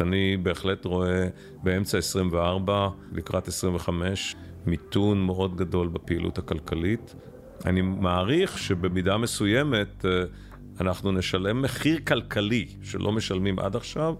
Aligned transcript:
אני 0.00 0.36
בהחלט 0.36 0.84
רואה 0.84 1.28
באמצע 1.62 1.98
24, 1.98 2.88
לקראת 3.12 3.48
25, 3.48 4.36
מיתון 4.66 5.26
מאוד 5.26 5.56
גדול 5.56 5.88
בפעילות 5.88 6.38
הכלכלית. 6.38 7.14
אני 7.66 7.82
מעריך 7.82 8.58
שבמידה 8.58 9.16
מסוימת 9.16 10.04
אה, 10.04 10.24
אנחנו 10.80 11.12
נשלם 11.12 11.62
מחיר 11.62 11.98
כלכלי 12.06 12.66
שלא 12.82 13.12
משלמים 13.12 13.58
עד 13.58 13.76
עכשיו 13.76 14.14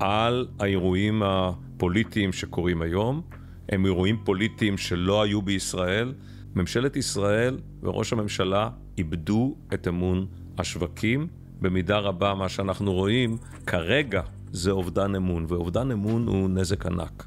על 0.00 0.46
האירועים 0.60 1.22
הפוליטיים 1.22 2.32
שקורים 2.32 2.82
היום. 2.82 3.22
הם 3.68 3.86
אירועים 3.86 4.16
פוליטיים 4.24 4.78
שלא 4.78 5.22
היו 5.22 5.42
בישראל. 5.42 6.12
ממשלת 6.54 6.96
ישראל 6.96 7.58
וראש 7.82 8.12
הממשלה 8.12 8.70
איבדו 8.98 9.56
את 9.74 9.88
אמון 9.88 10.26
השווקים. 10.58 11.26
במידה 11.60 11.98
רבה 11.98 12.34
מה 12.34 12.48
שאנחנו 12.48 12.92
רואים 12.92 13.36
כרגע 13.66 14.22
זה 14.54 14.70
אובדן 14.70 15.14
אמון, 15.14 15.46
ואובדן 15.48 15.90
אמון 15.90 16.26
הוא 16.26 16.50
נזק 16.50 16.86
ענק. 16.86 17.26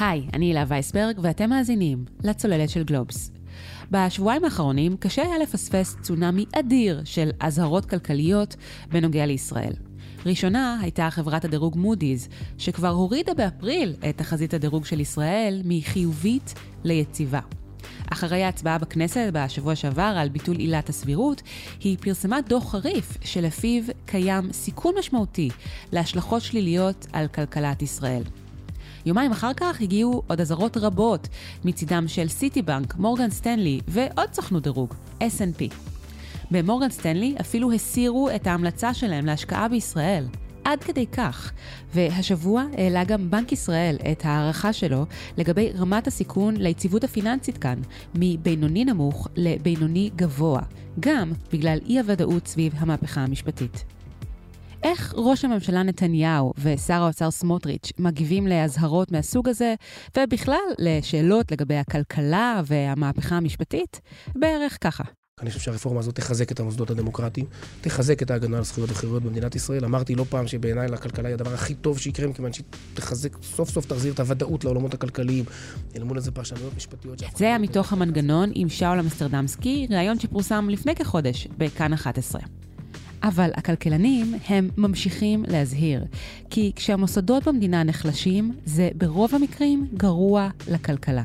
היי, 0.00 0.26
אני 0.32 0.46
הילה 0.46 0.64
וייסברג, 0.68 1.18
ואתם 1.22 1.50
מאזינים 1.50 2.04
לצוללת 2.24 2.70
של 2.70 2.84
גלובס. 2.84 3.32
בשבועיים 3.90 4.44
האחרונים 4.44 4.96
קשה 4.96 5.22
היה 5.22 5.38
לפספס 5.38 5.96
צונאמי 6.02 6.44
אדיר 6.52 7.00
של 7.04 7.30
אזהרות 7.40 7.84
כלכליות 7.84 8.56
בנוגע 8.88 9.26
לישראל. 9.26 9.72
ראשונה 10.26 10.78
הייתה 10.80 11.10
חברת 11.10 11.44
הדירוג 11.44 11.76
מודי'ס, 11.76 12.28
שכבר 12.58 12.88
הורידה 12.88 13.34
באפריל 13.34 13.94
את 14.08 14.18
תחזית 14.18 14.54
הדירוג 14.54 14.84
של 14.84 15.00
ישראל 15.00 15.62
מחיובית 15.64 16.54
ליציבה. 16.84 17.40
אחרי 18.12 18.42
ההצבעה 18.42 18.78
בכנסת 18.78 19.30
בשבוע 19.32 19.76
שעבר 19.76 20.14
על 20.16 20.28
ביטול 20.28 20.56
עילת 20.56 20.88
הסבירות, 20.88 21.42
היא 21.80 21.96
פרסמה 22.00 22.40
דוח 22.40 22.70
חריף 22.70 23.18
שלפיו 23.24 23.82
קיים 24.06 24.52
סיכון 24.52 24.94
משמעותי 24.98 25.50
להשלכות 25.92 26.42
שליליות 26.42 27.06
על 27.12 27.28
כלכלת 27.28 27.82
ישראל. 27.82 28.22
יומיים 29.06 29.32
אחר 29.32 29.54
כך 29.56 29.80
הגיעו 29.80 30.22
עוד 30.26 30.40
אזהרות 30.40 30.76
רבות 30.76 31.28
מצידם 31.64 32.08
של 32.08 32.28
סיטי 32.28 32.62
בנק, 32.62 32.94
מורגן 32.96 33.30
סטנלי 33.30 33.80
ועוד 33.88 34.32
סוכנות 34.32 34.62
דירוג, 34.62 34.94
S&P. 35.20 35.74
במורגן 36.50 36.90
סטנלי 36.90 37.34
אפילו 37.40 37.72
הסירו 37.72 38.30
את 38.36 38.46
ההמלצה 38.46 38.94
שלהם 38.94 39.26
להשקעה 39.26 39.68
בישראל. 39.68 40.24
עד 40.68 40.84
כדי 40.84 41.06
כך. 41.06 41.52
והשבוע 41.94 42.64
העלה 42.72 43.04
גם 43.04 43.30
בנק 43.30 43.52
ישראל 43.52 43.96
את 44.12 44.24
ההערכה 44.24 44.72
שלו 44.72 45.06
לגבי 45.36 45.70
רמת 45.78 46.06
הסיכון 46.06 46.56
ליציבות 46.56 47.04
הפיננסית 47.04 47.58
כאן, 47.58 47.80
מבינוני 48.14 48.84
נמוך 48.84 49.28
לבינוני 49.36 50.10
גבוה, 50.16 50.60
גם 51.00 51.32
בגלל 51.52 51.78
אי 51.86 51.98
הוודאות 51.98 52.46
סביב 52.46 52.72
המהפכה 52.76 53.20
המשפטית. 53.20 53.84
איך 54.82 55.14
ראש 55.16 55.44
הממשלה 55.44 55.82
נתניהו 55.82 56.52
ושר 56.58 57.02
האוצר 57.02 57.30
סמוטריץ' 57.30 57.92
מגיבים 57.98 58.46
לאזהרות 58.46 59.12
מהסוג 59.12 59.48
הזה, 59.48 59.74
ובכלל 60.18 60.56
לשאלות 60.78 61.52
לגבי 61.52 61.76
הכלכלה 61.76 62.60
והמהפכה 62.66 63.36
המשפטית? 63.36 64.00
בערך 64.34 64.78
ככה. 64.80 65.04
אני 65.42 65.50
חושב 65.50 65.60
שהרפורמה 65.60 66.00
הזאת 66.00 66.14
תחזק 66.14 66.52
את 66.52 66.60
המוסדות 66.60 66.90
הדמוקרטיים, 66.90 67.46
תחזק 67.80 68.22
את 68.22 68.30
ההגנה 68.30 68.56
על 68.56 68.64
זכויות 68.64 68.90
וחירויות 68.90 69.22
במדינת 69.22 69.54
ישראל. 69.54 69.84
אמרתי 69.84 70.14
לא 70.14 70.24
פעם 70.28 70.46
שבעיניי 70.46 70.88
לכלכלה 70.88 71.28
היא 71.28 71.34
הדבר 71.34 71.54
הכי 71.54 71.74
טוב 71.74 71.98
שיקרה, 71.98 72.26
מכיוון 72.26 72.52
שהיא 72.52 72.64
תחזק, 72.94 73.36
סוף 73.42 73.70
סוף 73.70 73.86
תחזיר 73.86 74.12
את 74.12 74.20
הוודאות 74.20 74.64
לעולמות 74.64 74.94
הכלכליים, 74.94 75.44
אל 75.96 76.02
מול 76.02 76.16
איזה 76.16 76.30
פרשנויות 76.30 76.76
משפטיות. 76.76 77.22
זה 77.36 77.44
היה 77.44 77.58
מתוך 77.58 77.92
המנגנון 77.92 78.50
עם 78.54 78.68
שאול 78.68 78.98
אמסטרדמסקי, 78.98 79.86
ראיון 79.90 80.18
שפורסם 80.18 80.68
לפני 80.70 80.94
כחודש 80.94 81.48
בכאן 81.58 81.92
11. 81.92 82.40
אבל 83.22 83.50
הכלכלנים 83.54 84.34
הם 84.48 84.70
ממשיכים 84.76 85.44
להזהיר, 85.48 86.04
כי 86.50 86.72
כשהמוסדות 86.76 87.48
במדינה 87.48 87.82
נחלשים, 87.82 88.52
זה 88.64 88.90
ברוב 88.94 89.34
המקרים 89.34 89.88
גרוע 89.94 90.48
לכלכלה. 90.68 91.22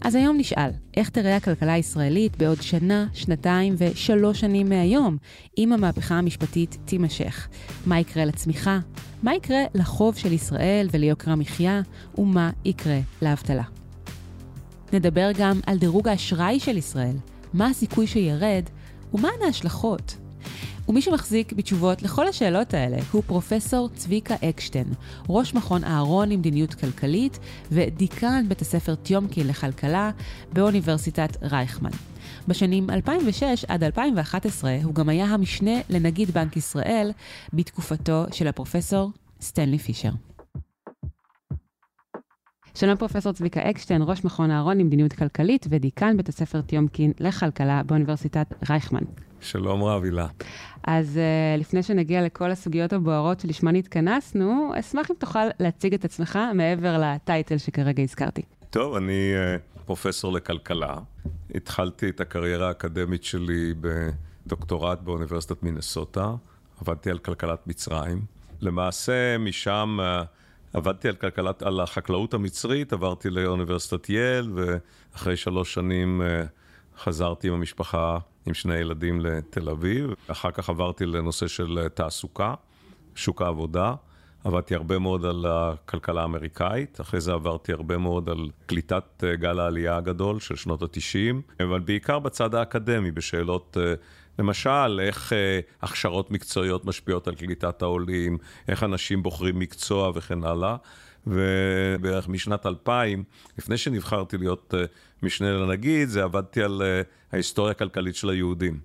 אז 0.00 0.14
היום 0.14 0.36
נשאל, 0.36 0.70
איך 0.96 1.08
תראה 1.08 1.36
הכלכלה 1.36 1.72
הישראלית 1.72 2.36
בעוד 2.36 2.62
שנה, 2.62 3.06
שנתיים 3.12 3.74
ושלוש 3.78 4.40
שנים 4.40 4.68
מהיום, 4.68 5.16
אם 5.58 5.72
המהפכה 5.72 6.14
המשפטית 6.14 6.78
תימשך? 6.84 7.48
מה 7.86 8.00
יקרה 8.00 8.24
לצמיחה? 8.24 8.78
מה 9.22 9.34
יקרה 9.34 9.60
לחוב 9.74 10.16
של 10.16 10.32
ישראל 10.32 10.88
וליוקר 10.92 11.30
המחיה? 11.30 11.80
ומה 12.18 12.50
יקרה 12.64 12.98
לאבטלה? 13.22 13.64
נדבר 14.92 15.30
גם 15.38 15.60
על 15.66 15.78
דירוג 15.78 16.08
האשראי 16.08 16.60
של 16.60 16.76
ישראל, 16.76 17.16
מה 17.54 17.66
הסיכוי 17.66 18.06
שירד 18.06 18.64
ומהן 19.14 19.42
ההשלכות. 19.46 20.23
ומי 20.88 21.02
שמחזיק 21.02 21.52
בתשובות 21.52 22.02
לכל 22.02 22.28
השאלות 22.28 22.74
האלה 22.74 22.96
הוא 23.12 23.22
פרופסור 23.26 23.88
צביקה 23.88 24.34
אקשטיין, 24.34 24.86
ראש 25.28 25.54
מכון 25.54 25.84
אהרון 25.84 26.28
למדיניות 26.28 26.74
כלכלית 26.74 27.38
ודיקן 27.72 28.44
בית 28.48 28.60
הספר 28.60 28.94
טיומקין 28.94 29.46
לכלכלה 29.46 30.10
באוניברסיטת 30.52 31.36
רייכמן. 31.42 31.90
בשנים 32.48 32.90
2006 32.90 33.64
עד 33.68 33.84
2011 33.84 34.76
הוא 34.84 34.94
גם 34.94 35.08
היה 35.08 35.24
המשנה 35.24 35.80
לנגיד 35.90 36.30
בנק 36.30 36.56
ישראל 36.56 37.12
בתקופתו 37.52 38.24
של 38.32 38.48
הפרופסור 38.48 39.10
סטנלי 39.40 39.78
פישר. 39.78 40.10
שלום 42.74 42.96
פרופסור 42.96 43.32
צביקה 43.32 43.70
אקשטיין, 43.70 44.02
ראש 44.04 44.24
מכון 44.24 44.50
אהרון 44.50 44.78
למדיניות 44.78 45.12
כלכלית 45.12 45.66
ודיקן 45.70 46.16
בית 46.16 46.28
הספר 46.28 46.60
טיומקין 46.60 47.12
לכלכלה 47.20 47.82
באוניברסיטת 47.82 48.46
רייכמן. 48.70 49.04
שלום 49.44 49.82
רב, 49.82 50.04
הילה. 50.04 50.26
אז 50.86 51.16
uh, 51.16 51.60
לפני 51.60 51.82
שנגיע 51.82 52.22
לכל 52.22 52.50
הסוגיות 52.50 52.92
הבוערות 52.92 53.40
שלשמן 53.40 53.74
התכנסנו, 53.74 54.72
אשמח 54.80 55.10
אם 55.10 55.16
תוכל 55.18 55.38
להציג 55.60 55.94
את 55.94 56.04
עצמך 56.04 56.38
מעבר 56.54 56.98
לטייטל 56.98 57.58
שכרגע 57.58 58.02
הזכרתי. 58.02 58.42
טוב, 58.70 58.94
אני 58.94 59.32
uh, 59.34 59.84
פרופסור 59.86 60.32
לכלכלה. 60.32 60.94
התחלתי 61.54 62.08
את 62.08 62.20
הקריירה 62.20 62.68
האקדמית 62.68 63.24
שלי 63.24 63.74
בדוקטורט 63.80 65.00
באוניברסיטת 65.00 65.62
מינסוטה. 65.62 66.34
עבדתי 66.80 67.10
על 67.10 67.18
כלכלת 67.18 67.66
מצרים. 67.66 68.24
למעשה, 68.60 69.38
משם 69.38 69.98
uh, 70.00 70.26
עבדתי 70.72 71.08
על 71.08 71.14
כלכלת, 71.14 71.62
על 71.62 71.80
החקלאות 71.80 72.34
המצרית, 72.34 72.92
עברתי 72.92 73.30
לאוניברסיטת 73.30 74.08
יל, 74.08 74.52
ואחרי 74.54 75.36
שלוש 75.36 75.74
שנים 75.74 76.20
uh, 76.20 77.00
חזרתי 77.00 77.48
עם 77.48 77.54
המשפחה 77.54 78.18
עם 78.46 78.54
שני 78.54 78.74
ילדים 78.74 79.20
לתל 79.20 79.70
אביב. 79.70 80.10
אחר 80.28 80.50
כך 80.50 80.68
עברתי 80.68 81.06
לנושא 81.06 81.48
של 81.48 81.88
תעסוקה, 81.94 82.54
שוק 83.14 83.42
העבודה. 83.42 83.94
עבדתי 84.44 84.74
הרבה 84.74 84.98
מאוד 84.98 85.24
על 85.24 85.46
הכלכלה 85.48 86.22
האמריקאית, 86.22 87.00
אחרי 87.00 87.20
זה 87.20 87.32
עברתי 87.32 87.72
הרבה 87.72 87.98
מאוד 87.98 88.28
על 88.28 88.50
קליטת 88.66 89.24
גל 89.34 89.60
העלייה 89.60 89.96
הגדול 89.96 90.40
של 90.40 90.56
שנות 90.56 90.82
ה-90, 90.82 91.62
אבל 91.64 91.80
בעיקר 91.80 92.18
בצד 92.18 92.54
האקדמי, 92.54 93.10
בשאלות, 93.10 93.76
למשל, 94.38 95.00
איך 95.00 95.32
אה, 95.32 95.60
הכשרות 95.82 96.30
מקצועיות 96.30 96.84
משפיעות 96.84 97.28
על 97.28 97.34
קליטת 97.34 97.82
העולים, 97.82 98.38
איך 98.68 98.82
אנשים 98.82 99.22
בוחרים 99.22 99.58
מקצוע 99.58 100.10
וכן 100.14 100.44
הלאה. 100.44 100.76
ובערך 101.26 102.28
משנת 102.28 102.66
2000, 102.66 103.24
לפני 103.58 103.76
שנבחרתי 103.76 104.38
להיות 104.38 104.74
אה, 104.78 104.84
משנה 105.22 105.52
לנגיד, 105.52 106.08
זה 106.08 106.22
עבדתי 106.22 106.62
על 106.62 106.82
אה, 106.82 107.02
ההיסטוריה 107.32 107.70
הכלכלית 107.70 108.16
של 108.16 108.30
היהודים. 108.30 108.78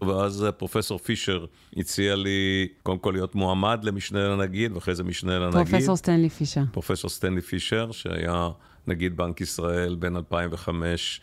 ואז 0.00 0.44
אה, 0.44 0.52
פרופסור 0.52 0.98
פישר 0.98 1.44
הציע 1.76 2.16
לי 2.16 2.68
קודם 2.82 2.98
כל 2.98 3.10
להיות 3.10 3.34
מועמד 3.34 3.80
למשנה 3.84 4.28
לנגיד, 4.28 4.72
ואחרי 4.72 4.94
זה 4.94 5.04
משנה 5.04 5.38
לנגיד. 5.38 5.68
פרופסור 5.68 5.96
סטנלי 5.96 6.30
פישר. 6.30 6.62
פרופסור 6.72 7.10
סטנלי 7.10 7.40
פישר, 7.40 7.92
שהיה 7.92 8.48
נגיד 8.86 9.16
בנק 9.16 9.40
ישראל 9.40 9.94
בין 9.94 10.16
2005 10.16 11.20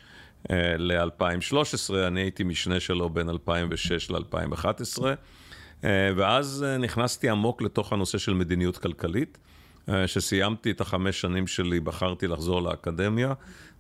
ל-2013, 0.78 1.94
אני 2.08 2.22
הייתי 2.22 2.44
משנה 2.44 2.80
שלו 2.80 3.10
בין 3.10 3.30
2006 3.30 4.12
ל-2011, 4.12 5.04
ואז 6.16 6.66
נכנסתי 6.80 7.30
עמוק 7.30 7.62
לתוך 7.62 7.94
הנושא 7.94 8.18
של 8.18 8.34
מדיניות 8.34 8.78
כלכלית. 8.78 9.38
כשסיימתי 9.90 10.72
את 10.72 10.82
החמש 10.82 11.22
שנים 11.22 11.48
שלי, 11.48 11.80
בחרתי 11.80 12.28
לחזור 12.28 12.62
לאקדמיה, 12.62 13.34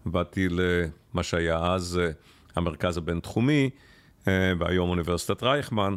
באתי 0.05 0.47
למה 0.49 1.23
שהיה 1.23 1.73
אז 1.73 1.99
אה, 2.03 2.11
המרכז 2.55 2.97
הבינתחומי, 2.97 3.69
אה, 4.27 4.53
והיום 4.59 4.89
אוניברסיטת 4.89 5.43
רייכמן, 5.43 5.95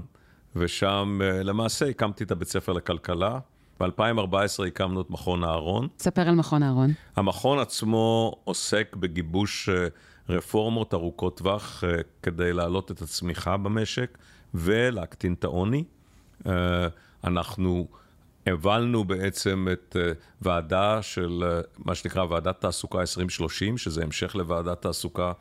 ושם 0.57 1.19
אה, 1.23 1.43
למעשה 1.43 1.89
הקמתי 1.89 2.25
את 2.25 2.31
הבית 2.31 2.49
ספר 2.49 2.73
לכלכלה. 2.73 3.39
ב-2014 3.81 4.67
הקמנו 4.67 5.01
את 5.01 5.11
מכון 5.11 5.45
אהרון. 5.45 5.89
ספר 5.99 6.29
על 6.29 6.35
מכון 6.35 6.63
אהרון. 6.63 6.91
המכון 7.17 7.59
עצמו 7.59 8.35
עוסק 8.45 8.97
בגיבוש 9.01 9.69
רפורמות 10.29 10.95
ארוכות 10.95 11.37
טווח 11.37 11.85
כדי 12.23 12.53
להעלות 12.53 12.91
את 12.91 13.03
הצמיחה 13.03 13.57
במשק 13.57 14.19
ולהקטין 14.55 15.33
את 15.33 15.45
העוני. 15.45 15.85
אנחנו 17.25 17.87
הבלנו 18.47 19.05
בעצם 19.05 19.69
את 19.73 19.97
אה, 20.01 20.13
ועדה 20.43 21.03
של 21.03 21.45
אה, 21.47 21.61
מה 21.79 21.95
שנקרא 21.95 22.25
ועדת 22.25 22.61
תעסוקה 22.61 23.01
2030, 23.01 23.79
שזה 23.79 24.03
המשך 24.03 24.37
לוועדת 24.37 24.83
תעסוקה 24.83 25.33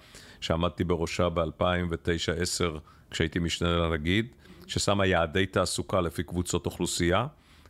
שעמדתי 0.42 0.84
בראשה 0.84 1.30
ב-2009-2010 1.30 2.80
כשהייתי 3.12 3.40
משנה 3.40 3.70
לנגיד, 3.70 4.26
ששמה 4.68 5.06
יעדי 5.06 5.46
תעסוקה 5.46 6.02
לפי 6.02 6.24
קבוצות 6.24 6.66
אוכלוסייה, 6.66 7.28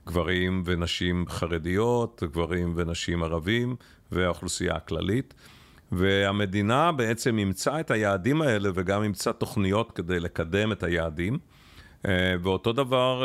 גברים 0.08 0.64
ונשים 0.66 1.26
חרדיות, 1.30 2.24
גברים 2.26 2.74
ונשים 2.76 3.24
ערבים 3.24 3.76
והאוכלוסייה 4.12 4.76
הכללית. 4.76 5.34
והמדינה 5.92 6.92
בעצם 6.92 7.38
אימצה 7.38 7.80
את 7.80 7.92
היעדים 7.92 8.42
האלה 8.42 8.70
וגם 8.74 9.04
אימצה 9.04 9.34
תוכניות 9.34 9.92
כדי 9.92 10.20
לקדם 10.20 10.72
את 10.72 10.84
היעדים. 10.84 11.38
אה, 12.06 12.36
ואותו 12.42 12.74
דבר 12.74 13.24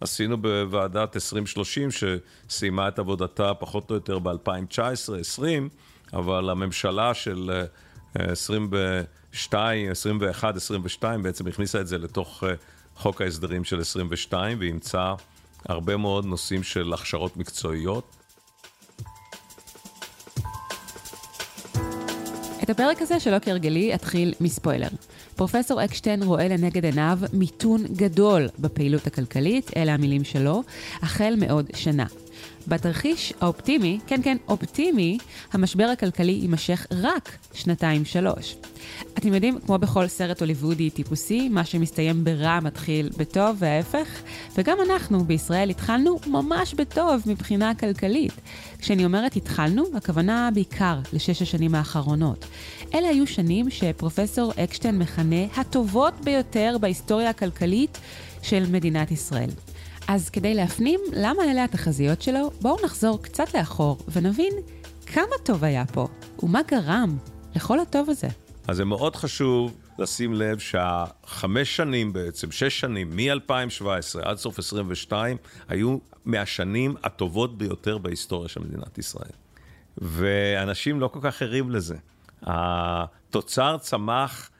עשינו 0.00 0.36
בוועדת 0.42 1.16
2030, 1.16 1.88
שסיימה 1.90 2.88
את 2.88 2.98
עבודתה 2.98 3.54
פחות 3.54 3.90
או 3.90 3.94
יותר 3.94 4.18
ב-2019-2020, 4.18 5.42
אבל 6.12 6.50
הממשלה 6.50 7.14
של 7.14 7.64
22, 8.14 9.90
21, 9.90 10.56
22 10.56 11.22
בעצם 11.22 11.46
הכניסה 11.46 11.80
את 11.80 11.86
זה 11.86 11.98
לתוך 11.98 12.44
אה, 12.44 12.54
חוק 12.96 13.22
ההסדרים 13.22 13.64
של 13.64 13.80
22 13.80 14.58
ואימצה 14.60 15.14
הרבה 15.64 15.96
מאוד 15.96 16.24
נושאים 16.24 16.62
של 16.62 16.92
הכשרות 16.92 17.36
מקצועיות. 17.36 18.16
את 22.62 22.70
הפרק 22.70 23.02
הזה 23.02 23.20
שלא 23.20 23.38
כהרגלי 23.38 23.94
אתחיל 23.94 24.34
מספוילר. 24.40 24.88
פרופסור 25.36 25.84
אקשטיין 25.84 26.22
רואה 26.22 26.48
לנגד 26.48 26.84
עיניו 26.84 27.18
מיתון 27.32 27.84
גדול 27.96 28.48
בפעילות 28.58 29.06
הכלכלית, 29.06 29.70
אלה 29.76 29.94
המילים 29.94 30.24
שלו, 30.24 30.62
החל 31.02 31.34
מעוד 31.38 31.66
שנה. 31.74 32.06
בתרחיש 32.68 33.32
האופטימי, 33.40 33.98
כן 34.06 34.20
כן, 34.22 34.36
אופטימי, 34.48 35.18
המשבר 35.52 35.84
הכלכלי 35.84 36.32
יימשך 36.32 36.86
רק 36.90 37.36
שנתיים-שלוש. 37.54 38.56
אתם 39.18 39.34
יודעים, 39.34 39.58
כמו 39.66 39.78
בכל 39.78 40.08
סרט 40.08 40.40
הוליוודי 40.40 40.90
טיפוסי, 40.90 41.48
מה 41.48 41.64
שמסתיים 41.64 42.24
ברע 42.24 42.60
מתחיל 42.60 43.10
בטוב 43.16 43.56
וההפך, 43.58 44.08
וגם 44.56 44.78
אנחנו 44.86 45.24
בישראל 45.24 45.70
התחלנו 45.70 46.18
ממש 46.26 46.74
בטוב 46.74 47.22
מבחינה 47.26 47.74
כלכלית. 47.74 48.32
כשאני 48.78 49.04
אומרת 49.04 49.36
התחלנו, 49.36 49.84
הכוונה 49.94 50.48
בעיקר 50.54 50.98
לשש 51.12 51.42
השנים 51.42 51.74
האחרונות. 51.74 52.46
אלה 52.94 53.08
היו 53.08 53.26
שנים 53.26 53.70
שפרופסור 53.70 54.52
אקשטיין 54.56 54.98
מכנה 54.98 55.44
הטובות 55.56 56.14
ביותר 56.24 56.76
בהיסטוריה 56.80 57.30
הכלכלית 57.30 57.98
של 58.42 58.66
מדינת 58.70 59.10
ישראל. 59.10 59.50
אז 60.08 60.30
כדי 60.30 60.54
להפנים 60.54 61.00
למה 61.12 61.42
אלה 61.44 61.64
התחזיות 61.64 62.22
שלו, 62.22 62.50
בואו 62.60 62.76
נחזור 62.84 63.22
קצת 63.22 63.54
לאחור 63.54 63.98
ונבין 64.12 64.52
כמה 65.06 65.34
טוב 65.44 65.64
היה 65.64 65.84
פה, 65.86 66.08
ומה 66.42 66.60
גרם 66.68 67.18
לכל 67.56 67.80
הטוב 67.80 68.10
הזה. 68.10 68.28
אז 68.68 68.76
זה 68.76 68.84
מאוד 68.84 69.16
חשוב 69.16 69.76
לשים 69.98 70.34
לב 70.34 70.58
שהחמש 70.58 71.76
שנים 71.76 72.12
בעצם, 72.12 72.50
שש 72.50 72.80
שנים, 72.80 73.16
מ-2017 73.16 74.20
עד 74.22 74.36
סוף 74.36 74.58
22, 74.58 75.36
היו 75.68 75.98
מהשנים 76.24 76.96
הטובות 77.02 77.58
ביותר 77.58 77.98
בהיסטוריה 77.98 78.48
של 78.48 78.60
מדינת 78.60 78.98
ישראל. 78.98 79.32
ואנשים 79.98 81.00
לא 81.00 81.08
כל 81.08 81.18
כך 81.22 81.42
ערים 81.42 81.70
לזה. 81.70 81.96
התוצר 82.42 83.78
צמח 83.78 84.50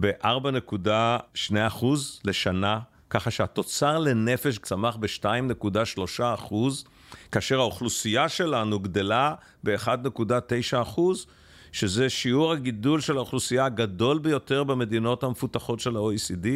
ב-4.2% 0.00 1.84
לשנה 2.24 2.80
ככה 3.16 3.30
שהתוצר 3.30 3.98
לנפש 3.98 4.58
צמח 4.58 4.96
ב-2.3 4.96 6.22
אחוז, 6.34 6.84
כאשר 7.32 7.60
האוכלוסייה 7.60 8.28
שלנו 8.28 8.80
גדלה 8.80 9.34
ב-1.9 9.64 10.82
אחוז, 10.82 11.26
שזה 11.72 12.10
שיעור 12.10 12.52
הגידול 12.52 13.00
של 13.00 13.16
האוכלוסייה 13.16 13.64
הגדול 13.64 14.18
ביותר 14.18 14.64
במדינות 14.64 15.22
המפותחות 15.22 15.80
של 15.80 15.96
ה-OECD, 15.96 16.46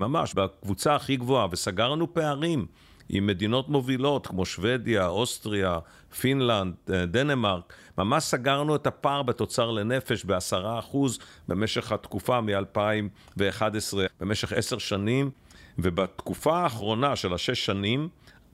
ממש 0.00 0.34
בקבוצה 0.34 0.94
הכי 0.94 1.16
גבוהה, 1.16 1.46
וסגרנו 1.50 2.14
פערים 2.14 2.66
עם 3.08 3.26
מדינות 3.26 3.68
מובילות 3.68 4.26
כמו 4.26 4.46
שוודיה, 4.46 5.06
אוסטריה, 5.06 5.78
פינלנד, 6.20 6.74
דנמרק, 6.86 7.72
ממש 7.98 8.24
סגרנו 8.24 8.76
את 8.76 8.86
הפער 8.86 9.22
בתוצר 9.22 9.70
לנפש 9.70 10.24
בעשרה 10.24 10.78
אחוז 10.78 11.18
במשך 11.48 11.92
התקופה 11.92 12.40
מ-2011, 12.40 13.42
במשך 14.20 14.52
עשר 14.52 14.78
שנים. 14.78 15.30
ובתקופה 15.78 16.58
האחרונה 16.58 17.16
של 17.16 17.34
השש 17.34 17.66
שנים, 17.66 18.08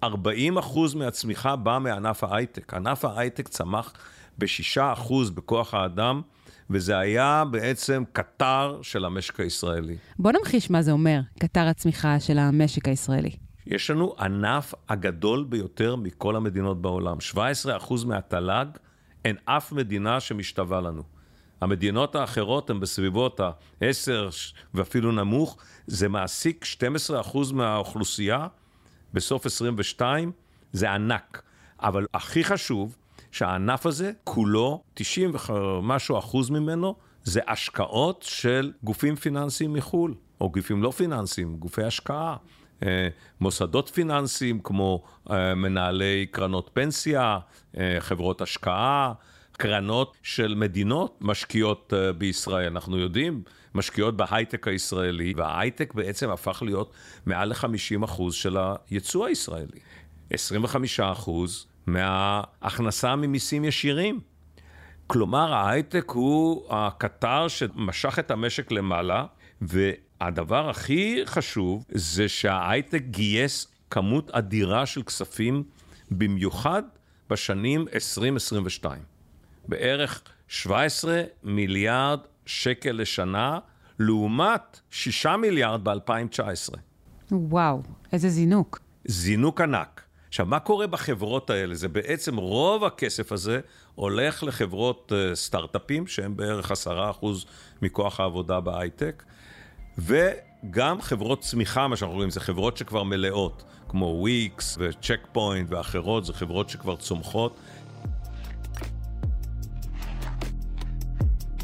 40 0.04 0.58
אחוז 0.58 0.94
מהצמיחה 0.94 1.56
באה 1.56 1.78
מענף 1.78 2.24
ההייטק. 2.24 2.74
ענף 2.74 3.04
ההייטק 3.04 3.48
צמח 3.48 3.92
ב-6 4.38 4.80
אחוז 4.92 5.30
בכוח 5.30 5.74
האדם, 5.74 6.22
וזה 6.70 6.98
היה 6.98 7.44
בעצם 7.50 8.02
קטר 8.12 8.78
של 8.82 9.04
המשק 9.04 9.40
הישראלי. 9.40 9.96
בוא 10.18 10.32
נמחיש 10.32 10.70
מה 10.70 10.82
זה 10.82 10.92
אומר, 10.92 11.20
קטר 11.38 11.60
הצמיחה 11.60 12.20
של 12.20 12.38
המשק 12.38 12.88
הישראלי. 12.88 13.30
יש 13.66 13.90
לנו 13.90 14.14
ענף 14.18 14.74
הגדול 14.88 15.44
ביותר 15.48 15.96
מכל 15.96 16.36
המדינות 16.36 16.82
בעולם. 16.82 17.20
17 17.20 17.76
אחוז 17.76 18.04
מהתל"ג, 18.04 18.66
אין 19.24 19.36
אף 19.44 19.72
מדינה 19.72 20.20
שמשתווה 20.20 20.80
לנו. 20.80 21.17
המדינות 21.60 22.14
האחרות 22.14 22.70
הן 22.70 22.80
בסביבות 22.80 23.40
ה-10 23.40 23.84
ואפילו 24.74 25.12
נמוך, 25.12 25.56
זה 25.86 26.08
מעסיק 26.08 26.64
12% 27.32 27.52
מהאוכלוסייה 27.52 28.46
בסוף 29.14 29.46
22, 29.46 30.32
זה 30.72 30.92
ענק. 30.92 31.42
אבל 31.80 32.06
הכי 32.14 32.44
חשוב, 32.44 32.96
שהענף 33.32 33.86
הזה 33.86 34.12
כולו, 34.24 34.82
90 34.94 35.32
ומשהו 35.48 36.18
אחוז 36.18 36.50
ממנו, 36.50 36.94
זה 37.24 37.40
השקעות 37.48 38.24
של 38.28 38.72
גופים 38.82 39.16
פיננסיים 39.16 39.72
מחו"ל, 39.72 40.14
או 40.40 40.50
גופים 40.50 40.82
לא 40.82 40.90
פיננסיים, 40.90 41.56
גופי 41.56 41.84
השקעה. 41.84 42.36
אה, 42.82 43.08
מוסדות 43.40 43.88
פיננסיים 43.88 44.60
כמו 44.60 45.02
אה, 45.30 45.54
מנהלי 45.54 46.26
קרנות 46.30 46.70
פנסיה, 46.72 47.38
אה, 47.78 47.96
חברות 48.00 48.40
השקעה, 48.40 49.12
קרנות 49.58 50.16
של 50.22 50.54
מדינות 50.54 51.18
משקיעות 51.20 51.92
אה, 51.96 52.12
בישראל. 52.12 52.66
אנחנו 52.66 52.98
יודעים, 52.98 53.42
משקיעות 53.74 54.16
בהייטק 54.16 54.68
הישראלי, 54.68 55.34
וההייטק 55.36 55.94
בעצם 55.94 56.30
הפך 56.30 56.62
להיות 56.66 56.92
מעל 57.26 57.48
ל-50% 57.48 58.22
של 58.32 58.56
היצוא 58.90 59.26
הישראלי. 59.26 59.80
25% 60.34 60.36
מההכנסה 61.86 63.16
ממיסים 63.16 63.64
ישירים. 63.64 64.20
כלומר, 65.06 65.54
ההייטק 65.54 66.10
הוא 66.10 66.66
הקטר 66.70 67.48
שמשך 67.48 68.18
את 68.18 68.30
המשק 68.30 68.72
למעלה, 68.72 69.24
והדבר 69.60 70.70
הכי 70.70 71.22
חשוב 71.26 71.84
זה 71.88 72.28
שההייטק 72.28 73.02
גייס 73.02 73.66
כמות 73.90 74.30
אדירה 74.30 74.86
של 74.86 75.02
כספים, 75.02 75.62
במיוחד 76.10 76.82
בשנים 77.30 77.84
2022. 77.94 79.17
בערך 79.68 80.22
17 80.48 81.22
מיליארד 81.42 82.18
שקל 82.46 82.92
לשנה, 82.92 83.58
לעומת 83.98 84.80
6 84.90 85.26
מיליארד 85.26 85.84
ב-2019. 85.84 86.74
וואו, 87.30 87.82
איזה 88.12 88.28
זינוק. 88.28 88.78
זינוק 89.04 89.60
ענק. 89.60 90.02
עכשיו, 90.28 90.46
מה 90.46 90.60
קורה 90.60 90.86
בחברות 90.86 91.50
האלה? 91.50 91.74
זה 91.74 91.88
בעצם 91.88 92.36
רוב 92.36 92.84
הכסף 92.84 93.32
הזה 93.32 93.60
הולך 93.94 94.42
לחברות 94.42 95.12
uh, 95.12 95.34
סטארט-אפים, 95.34 96.06
שהם 96.06 96.36
בערך 96.36 96.72
10% 96.86 97.24
מכוח 97.82 98.20
העבודה 98.20 98.60
בהייטק, 98.60 99.22
וגם 99.98 101.00
חברות 101.00 101.40
צמיחה, 101.40 101.88
מה 101.88 101.96
שאנחנו 101.96 102.16
רואים, 102.16 102.30
זה 102.30 102.40
חברות 102.40 102.76
שכבר 102.76 103.02
מלאות, 103.02 103.64
כמו 103.88 104.06
Wix 104.06 104.76
ו 104.80 104.87
Check 104.87 105.20
Point 105.32 105.70
ואחרות, 105.70 106.24
זה 106.24 106.32
חברות 106.32 106.68
שכבר 106.68 106.96
צומחות. 106.96 107.56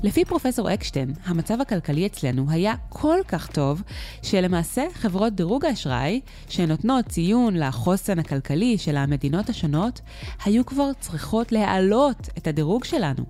לפי 0.04 0.24
פרופסור 0.24 0.74
אקשטיין, 0.74 1.12
המצב 1.24 1.60
הכלכלי 1.60 2.06
אצלנו 2.06 2.46
היה 2.50 2.74
כל 2.88 3.18
כך 3.28 3.46
טוב, 3.46 3.82
שלמעשה 4.22 4.82
חברות 4.94 5.32
דירוג 5.32 5.64
האשראי, 5.64 6.20
שנותנות 6.48 7.06
ציון 7.06 7.56
לחוסן 7.56 8.18
הכלכלי 8.18 8.78
של 8.78 8.96
המדינות 8.96 9.48
השונות, 9.48 10.00
היו 10.44 10.66
כבר 10.66 10.90
צריכות 11.00 11.52
להעלות 11.52 12.28
את 12.38 12.46
הדירוג 12.46 12.84
שלנו. 12.84 13.24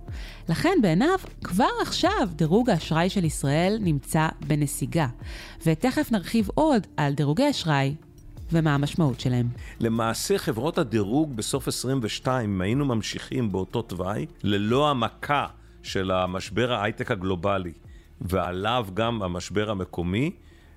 לכן 0.49 0.79
בעיניו, 0.83 1.19
כבר 1.45 1.69
עכשיו 1.83 2.29
דירוג 2.37 2.71
האשראי 2.71 3.11
של 3.11 3.25
ישראל 3.25 3.79
נמצא 3.81 4.29
בנסיגה. 4.47 5.07
ותכף 5.67 6.09
נרחיב 6.13 6.49
עוד 6.55 6.87
על 6.97 7.15
דירוגי 7.15 7.51
אשראי 7.51 7.95
ומה 8.53 8.75
המשמעות 8.75 9.21
שלהם. 9.21 9.49
למעשה 9.81 10.39
חברות 10.39 10.79
הדירוג 10.79 11.37
בסוף 11.37 11.69
22, 11.69 12.51
אם 12.51 12.61
היינו 12.61 12.85
ממשיכים 12.85 13.53
באותו 13.53 13.83
תוואי, 13.83 14.27
ללא 14.43 14.91
המכה 14.91 15.47
של 15.85 16.11
המשבר 16.11 16.73
ההייטק 16.73 17.11
הגלובלי, 17.11 17.73
ועליו 18.21 18.87
גם 18.95 19.23
המשבר 19.23 19.71
המקומי, 19.71 20.31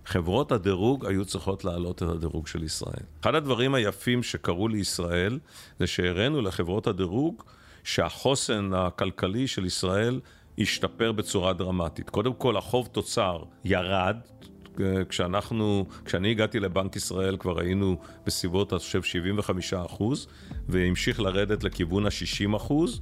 חברות 0.05 0.51
הדירוג 0.51 1.05
היו 1.05 1.25
צריכות 1.25 1.65
להעלות 1.65 2.03
את 2.03 2.09
הדירוג 2.09 2.47
של 2.47 2.63
ישראל. 2.63 3.03
אחד 3.21 3.35
הדברים 3.35 3.75
היפים 3.75 4.23
שקרו 4.23 4.67
לישראל, 4.67 5.39
זה 5.79 5.87
שהראינו 5.87 6.41
לחברות 6.41 6.87
הדירוג 6.87 7.43
שהחוסן 7.83 8.73
הכלכלי 8.73 9.47
של 9.47 9.65
ישראל 9.65 10.19
השתפר 10.59 11.11
בצורה 11.11 11.53
דרמטית. 11.53 12.09
קודם 12.09 12.33
כל, 12.33 12.57
החוב 12.57 12.89
תוצר 12.91 13.43
ירד, 13.65 14.17
כשאנחנו, 15.09 15.85
כשאני 16.05 16.31
הגעתי 16.31 16.59
לבנק 16.59 16.95
ישראל 16.95 17.37
כבר 17.37 17.59
היינו 17.59 17.97
בסביבות, 18.25 18.73
אני 18.73 18.79
חושב, 18.79 19.03
75 19.03 19.73
אחוז, 19.73 20.27
והמשיך 20.69 21.19
לרדת 21.19 21.63
לכיוון 21.63 22.05
ה-60 22.05 22.55
אחוז. 22.55 23.01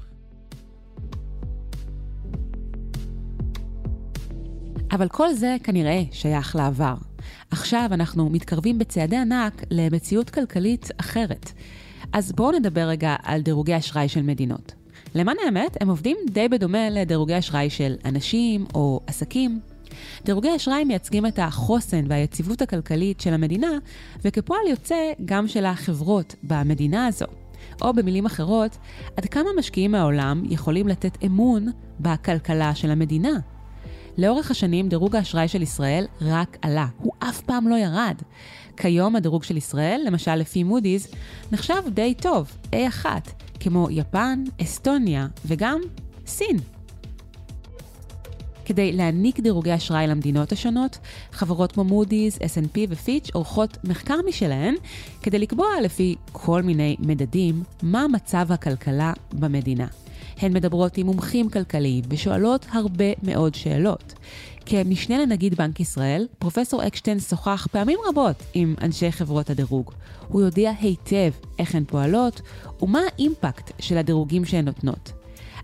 אבל 4.96 5.08
כל 5.08 5.34
זה 5.34 5.56
כנראה 5.64 6.04
שייך 6.12 6.56
לעבר. 6.56 6.94
עכשיו 7.52 7.90
אנחנו 7.92 8.30
מתקרבים 8.30 8.80
בצעדי 8.80 9.18
ענק 9.18 9.64
למציאות 9.72 10.30
כלכלית 10.30 10.90
אחרת. 10.98 11.52
אז 12.14 12.32
בואו 12.32 12.52
נדבר 12.52 12.82
רגע 12.82 13.16
על 13.24 13.42
דירוגי 13.42 13.78
אשראי 13.78 14.10
של 14.10 14.22
מדינות. 14.22 14.74
למען 15.16 15.36
האמת, 15.46 15.78
הם 15.82 15.90
עובדים 15.90 16.18
די 16.30 16.48
בדומה 16.48 16.90
לדירוגי 16.90 17.40
אשראי 17.40 17.70
של 17.70 17.96
אנשים 18.06 18.66
או 18.76 19.00
עסקים. 19.08 19.60
דירוגי 20.26 20.56
אשראי 20.56 20.84
מייצגים 20.84 21.26
את 21.26 21.40
החוסן 21.40 22.06
והיציבות 22.10 22.62
הכלכלית 22.62 23.22
של 23.22 23.34
המדינה, 23.34 23.72
וכפועל 24.26 24.68
יוצא 24.70 24.96
גם 25.26 25.48
של 25.48 25.66
החברות 25.66 26.36
במדינה 26.44 27.08
הזו. 27.08 27.26
או 27.82 27.94
במילים 27.94 28.26
אחרות, 28.26 28.78
עד 29.18 29.26
כמה 29.26 29.50
משקיעים 29.58 29.92
מהעולם 29.92 30.44
יכולים 30.46 30.88
לתת 30.88 31.24
אמון 31.26 31.68
בכלכלה 32.00 32.76
של 32.76 32.92
המדינה. 32.92 33.40
לאורך 34.18 34.52
השנים 34.52 34.90
דירוג 34.90 35.16
האשראי 35.16 35.48
של 35.48 35.62
ישראל 35.62 36.06
רק 36.22 36.58
עלה, 36.62 36.88
הוא 36.98 37.14
אף 37.20 37.42
פעם 37.42 37.68
לא 37.68 37.76
ירד. 37.76 38.16
כיום 38.78 39.16
הדירוג 39.16 39.44
של 39.44 39.58
ישראל, 39.58 40.02
למשל 40.08 40.36
לפי 40.36 40.64
מודי'ס, 40.64 41.08
נחשב 41.52 41.82
די 41.94 42.14
טוב, 42.14 42.58
A1, 42.72 43.06
כמו 43.60 43.88
יפן, 43.92 44.44
אסטוניה 44.62 45.28
וגם 45.46 45.82
סין. 46.28 46.58
כדי 48.66 48.92
להעניק 48.92 49.40
דירוגי 49.40 49.76
אשראי 49.76 50.08
למדינות 50.08 50.52
השונות, 50.52 50.98
חברות 51.32 51.72
כמו 51.72 51.84
מודי'ס, 51.84 52.38
S&P 52.38 52.78
ופיץ' 52.90 53.30
עורכות 53.34 53.78
מחקר 53.84 54.16
משלהן 54.28 54.76
כדי 55.22 55.40
לקבוע 55.40 55.68
לפי 55.84 56.16
כל 56.32 56.62
מיני 56.62 56.96
מדדים 57.00 57.64
מה 57.84 58.06
מצב 58.08 58.52
הכלכלה 58.52 59.14
במדינה. 59.34 59.88
הן 60.38 60.54
מדברות 60.54 60.98
עם 60.98 61.06
מומחים 61.06 61.50
כלכליים 61.50 62.04
ושואלות 62.10 62.66
הרבה 62.72 63.06
מאוד 63.24 63.56
שאלות. 63.56 64.14
כמשנה 64.66 65.18
לנגיד 65.18 65.56
בנק 65.56 65.80
ישראל, 65.80 66.28
פרופסור 66.40 66.88
אקשטיין 66.88 67.20
שוחח 67.20 67.68
פעמים 67.72 68.00
רבות 68.10 68.44
עם 68.54 68.76
אנשי 68.82 69.12
חברות 69.12 69.50
הדירוג. 69.50 69.92
הוא 70.28 70.42
יודע 70.42 70.72
היטב 70.80 71.32
איך 71.60 71.76
הן 71.76 71.84
פועלות 71.88 72.42
ומה 72.82 73.00
האימפקט 73.14 73.72
של 73.80 73.98
הדירוגים 73.98 74.46
שהן 74.46 74.66
נותנות. 74.66 75.12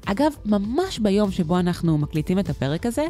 אגב, 0.06 0.32
ממש 0.46 1.00
ביום 1.00 1.32
שבו 1.32 1.60
אנחנו 1.60 1.98
מקליטים 1.98 2.40
את 2.40 2.50
הפרק 2.50 2.86
הזה, 2.86 3.06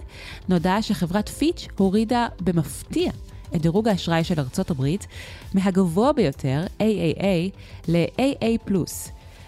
נודע 0.49 0.81
שחברת 0.81 1.29
פיץ' 1.29 1.67
הורידה 1.77 2.27
במפתיע 2.41 3.11
את 3.55 3.61
דירוג 3.61 3.87
האשראי 3.87 4.23
של 4.23 4.39
ארצות 4.39 4.71
הברית 4.71 5.07
מהגבוה 5.53 6.13
ביותר, 6.13 6.65
AAA, 6.79 7.51
ל-AA+. 7.87 8.73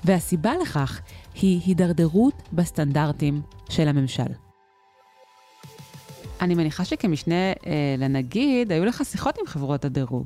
והסיבה 0.03 0.53
לכך 0.61 1.01
היא 1.41 1.61
הידרדרות 1.65 2.49
בסטנדרטים 2.53 3.41
של 3.69 3.87
הממשל. 3.87 4.23
אני 6.41 6.55
מניחה 6.55 6.85
שכמשנה 6.85 7.51
אה, 7.51 7.95
לנגיד, 7.97 8.71
היו 8.71 8.85
לך 8.85 9.05
שיחות 9.05 9.37
עם 9.39 9.47
חברות 9.47 9.85
הדירוג. 9.85 10.25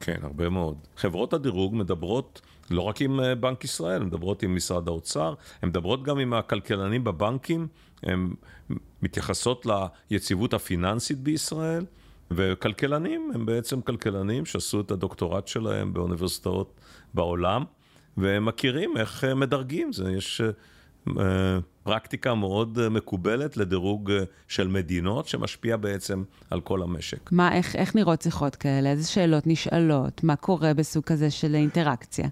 כן, 0.00 0.16
הרבה 0.22 0.48
מאוד. 0.48 0.76
חברות 0.96 1.32
הדירוג 1.32 1.74
מדברות 1.74 2.40
לא 2.70 2.82
רק 2.82 3.00
עם 3.00 3.20
אה, 3.20 3.34
בנק 3.34 3.64
ישראל, 3.64 4.00
הן 4.00 4.06
מדברות 4.06 4.42
עם 4.42 4.56
משרד 4.56 4.88
האוצר, 4.88 5.34
הן 5.62 5.68
מדברות 5.68 6.02
גם 6.02 6.18
עם 6.18 6.32
הכלכלנים 6.32 7.04
בבנקים, 7.04 7.68
הן 8.02 8.30
מתייחסות 9.02 9.66
ליציבות 10.10 10.54
הפיננסית 10.54 11.18
בישראל, 11.18 11.84
וכלכלנים 12.30 13.30
הם 13.34 13.46
בעצם 13.46 13.80
כלכלנים 13.80 14.46
שעשו 14.46 14.80
את 14.80 14.90
הדוקטורט 14.90 15.48
שלהם 15.48 15.92
באוניברסיטאות 15.92 16.80
בעולם. 17.14 17.64
והם 18.16 18.44
מכירים 18.44 18.96
איך 18.96 19.24
אה, 19.24 19.34
מדרגים, 19.34 19.92
זה 19.92 20.12
יש 20.12 20.40
אה, 21.18 21.58
פרקטיקה 21.82 22.34
מאוד 22.34 22.78
אה, 22.78 22.88
מקובלת 22.88 23.56
לדירוג 23.56 24.12
של 24.48 24.68
מדינות 24.68 25.28
שמשפיע 25.28 25.76
בעצם 25.76 26.22
על 26.50 26.60
כל 26.60 26.82
המשק. 26.82 27.32
מה, 27.32 27.54
איך, 27.54 27.76
איך 27.76 27.96
נראות 27.96 28.22
שיחות 28.22 28.56
כאלה? 28.56 28.90
איזה 28.90 29.08
שאלות 29.08 29.46
נשאלות? 29.46 30.24
מה 30.24 30.36
קורה 30.36 30.74
בסוג 30.74 31.04
כזה 31.04 31.30
של 31.30 31.54
אינטראקציה? 31.54 32.28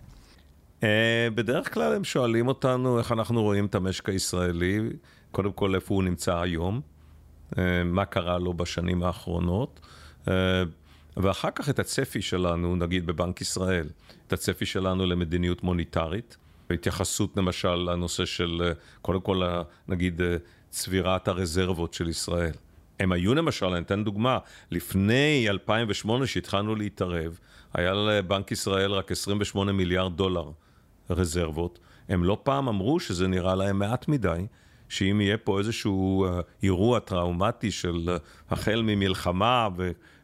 בדרך 1.34 1.74
כלל 1.74 1.94
הם 1.94 2.04
שואלים 2.04 2.48
אותנו 2.48 2.98
איך 2.98 3.12
אנחנו 3.12 3.42
רואים 3.42 3.66
את 3.66 3.74
המשק 3.74 4.08
הישראלי, 4.08 4.80
קודם 5.30 5.52
כל 5.52 5.74
איפה 5.74 5.94
הוא 5.94 6.02
נמצא 6.02 6.36
היום, 6.36 6.80
מה 7.84 8.04
קרה 8.04 8.38
לו 8.38 8.54
בשנים 8.54 9.02
האחרונות. 9.02 9.80
ואחר 11.22 11.50
כך 11.54 11.68
את 11.68 11.78
הצפי 11.78 12.22
שלנו, 12.22 12.76
נגיד 12.76 13.06
בבנק 13.06 13.40
ישראל, 13.40 13.88
את 14.26 14.32
הצפי 14.32 14.66
שלנו 14.66 15.06
למדיניות 15.06 15.62
מוניטרית, 15.62 16.36
התייחסות 16.70 17.36
למשל 17.36 17.74
לנושא 17.74 18.24
של, 18.24 18.72
קודם 19.02 19.20
כל, 19.20 19.42
נגיד, 19.88 20.20
צבירת 20.70 21.28
הרזרבות 21.28 21.94
של 21.94 22.08
ישראל. 22.08 22.52
הם 23.00 23.12
היו 23.12 23.34
למשל, 23.34 23.66
אני 23.66 23.80
אתן 23.80 24.04
דוגמה, 24.04 24.38
לפני 24.70 25.46
2008 25.48 26.26
שהתחלנו 26.26 26.74
להתערב, 26.74 27.38
היה 27.74 27.94
לבנק 27.94 28.52
ישראל 28.52 28.92
רק 28.92 29.12
28 29.12 29.72
מיליארד 29.72 30.16
דולר 30.16 30.50
רזרבות. 31.10 31.78
הם 32.08 32.24
לא 32.24 32.38
פעם 32.42 32.68
אמרו 32.68 33.00
שזה 33.00 33.28
נראה 33.28 33.54
להם 33.54 33.78
מעט 33.78 34.08
מדי, 34.08 34.46
שאם 34.88 35.20
יהיה 35.20 35.36
פה 35.36 35.58
איזשהו 35.58 36.26
אירוע 36.62 36.98
טראומטי 36.98 37.70
של 37.70 38.16
החל 38.50 38.82
ממלחמה. 38.84 39.68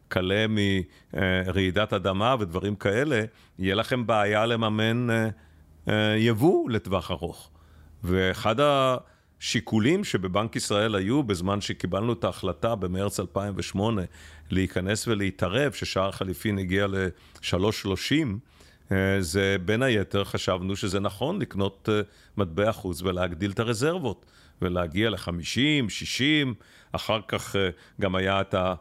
קלה 0.07 0.45
מרעידת 0.49 1.93
אדמה 1.93 2.35
ודברים 2.39 2.75
כאלה, 2.75 3.21
יהיה 3.59 3.75
לכם 3.75 4.07
בעיה 4.07 4.45
לממן 4.45 5.09
אה, 5.09 5.29
אה, 5.87 6.15
יבוא 6.17 6.69
לטווח 6.69 7.11
ארוך. 7.11 7.49
ואחד 8.03 8.55
השיקולים 8.59 10.03
שבבנק 10.03 10.55
ישראל 10.55 10.95
היו 10.95 11.23
בזמן 11.23 11.61
שקיבלנו 11.61 12.13
את 12.13 12.23
ההחלטה 12.23 12.75
במרץ 12.75 13.19
2008 13.19 14.01
להיכנס 14.49 15.07
ולהתערב, 15.07 15.71
ששער 15.71 16.11
חליפין 16.11 16.59
הגיע 16.59 16.87
ל-3.30, 16.87 18.11
אה, 18.91 19.17
זה 19.19 19.57
בין 19.65 19.83
היתר 19.83 20.23
חשבנו 20.23 20.75
שזה 20.75 20.99
נכון 20.99 21.41
לקנות 21.41 21.89
מטבע 22.37 22.71
חוץ 22.71 23.01
ולהגדיל 23.01 23.51
את 23.51 23.59
הרזרבות 23.59 24.25
ולהגיע 24.61 25.09
ל-50, 25.09 25.89
60, 25.89 26.53
אחר 26.91 27.19
כך 27.27 27.55
גם 28.01 28.15
היה 28.15 28.41
את 28.41 28.53
ה... 28.53 28.73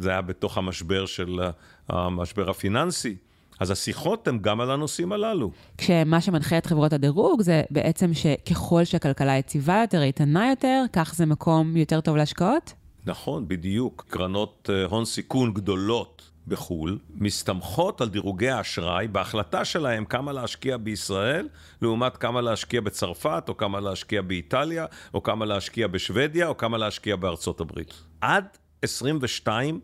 זה 0.00 0.10
היה 0.10 0.20
בתוך 0.20 0.58
המשבר 0.58 1.06
של 1.06 1.40
אה, 1.40 1.50
המשבר 1.88 2.50
הפיננסי. 2.50 3.16
אז 3.60 3.70
השיחות 3.70 4.28
הן 4.28 4.38
גם 4.38 4.60
על 4.60 4.70
הנושאים 4.70 5.12
הללו. 5.12 5.50
כשמה 5.78 6.20
שמנחה 6.20 6.58
את 6.58 6.66
חברות 6.66 6.92
הדירוג 6.92 7.42
זה 7.42 7.62
בעצם 7.70 8.10
שככל 8.14 8.84
שהכלכלה 8.84 9.38
יציבה 9.38 9.80
יותר, 9.82 10.02
איתנה 10.02 10.50
יותר, 10.50 10.84
כך 10.92 11.14
זה 11.14 11.26
מקום 11.26 11.76
יותר 11.76 12.00
טוב 12.00 12.16
להשקעות? 12.16 12.72
נכון, 13.06 13.48
בדיוק. 13.48 14.04
קרנות 14.08 14.70
אה, 14.72 14.84
הון 14.84 15.04
סיכון 15.04 15.54
גדולות 15.54 16.30
בחו"ל 16.48 16.98
מסתמכות 17.14 18.00
על 18.00 18.08
דירוגי 18.08 18.48
האשראי 18.48 19.08
בהחלטה 19.08 19.64
שלהם 19.64 20.04
כמה 20.04 20.32
להשקיע 20.32 20.76
בישראל 20.76 21.48
לעומת 21.82 22.16
כמה 22.16 22.40
להשקיע 22.40 22.80
בצרפת 22.80 23.44
או 23.48 23.56
כמה 23.56 23.80
להשקיע 23.80 24.22
באיטליה 24.22 24.86
או 25.14 25.22
כמה 25.22 25.44
להשקיע 25.44 25.86
בשוודיה 25.86 26.48
או 26.48 26.56
כמה 26.56 26.78
להשקיע 26.78 27.16
בארצות 27.16 27.60
הברית. 27.60 27.94
עד 28.20 28.44
22 28.82 29.80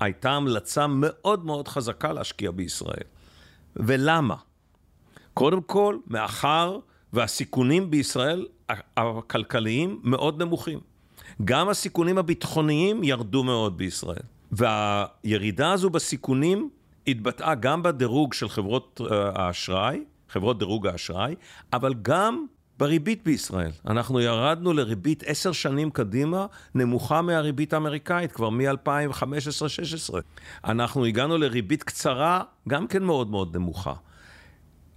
הייתה 0.00 0.30
המלצה 0.30 0.86
מאוד 0.86 1.44
מאוד 1.44 1.68
חזקה 1.68 2.12
להשקיע 2.12 2.50
בישראל. 2.50 3.04
ולמה? 3.76 4.36
קודם 5.34 5.62
כל, 5.62 5.98
מאחר 6.06 6.78
והסיכונים 7.12 7.90
בישראל 7.90 8.46
הכלכליים 8.96 10.00
מאוד 10.04 10.42
נמוכים. 10.42 10.80
גם 11.44 11.68
הסיכונים 11.68 12.18
הביטחוניים 12.18 13.04
ירדו 13.04 13.44
מאוד 13.44 13.78
בישראל. 13.78 14.22
והירידה 14.52 15.72
הזו 15.72 15.90
בסיכונים 15.90 16.70
התבטאה 17.06 17.54
גם 17.54 17.82
בדירוג 17.82 18.32
של 18.32 18.48
חברות 18.48 19.00
אה, 19.10 19.30
האשראי, 19.34 20.04
חברות 20.28 20.58
דירוג 20.58 20.86
האשראי, 20.86 21.34
אבל 21.72 21.94
גם 22.02 22.46
בריבית 22.80 23.24
בישראל. 23.24 23.70
אנחנו 23.86 24.20
ירדנו 24.20 24.72
לריבית 24.72 25.22
עשר 25.26 25.52
שנים 25.52 25.90
קדימה 25.90 26.46
נמוכה 26.74 27.22
מהריבית 27.22 27.72
האמריקאית, 27.72 28.32
כבר 28.32 28.50
מ-2015-2016. 28.50 30.14
אנחנו 30.64 31.04
הגענו 31.04 31.38
לריבית 31.38 31.82
קצרה, 31.82 32.42
גם 32.68 32.86
כן 32.86 33.02
מאוד 33.02 33.30
מאוד 33.30 33.56
נמוכה. 33.56 33.94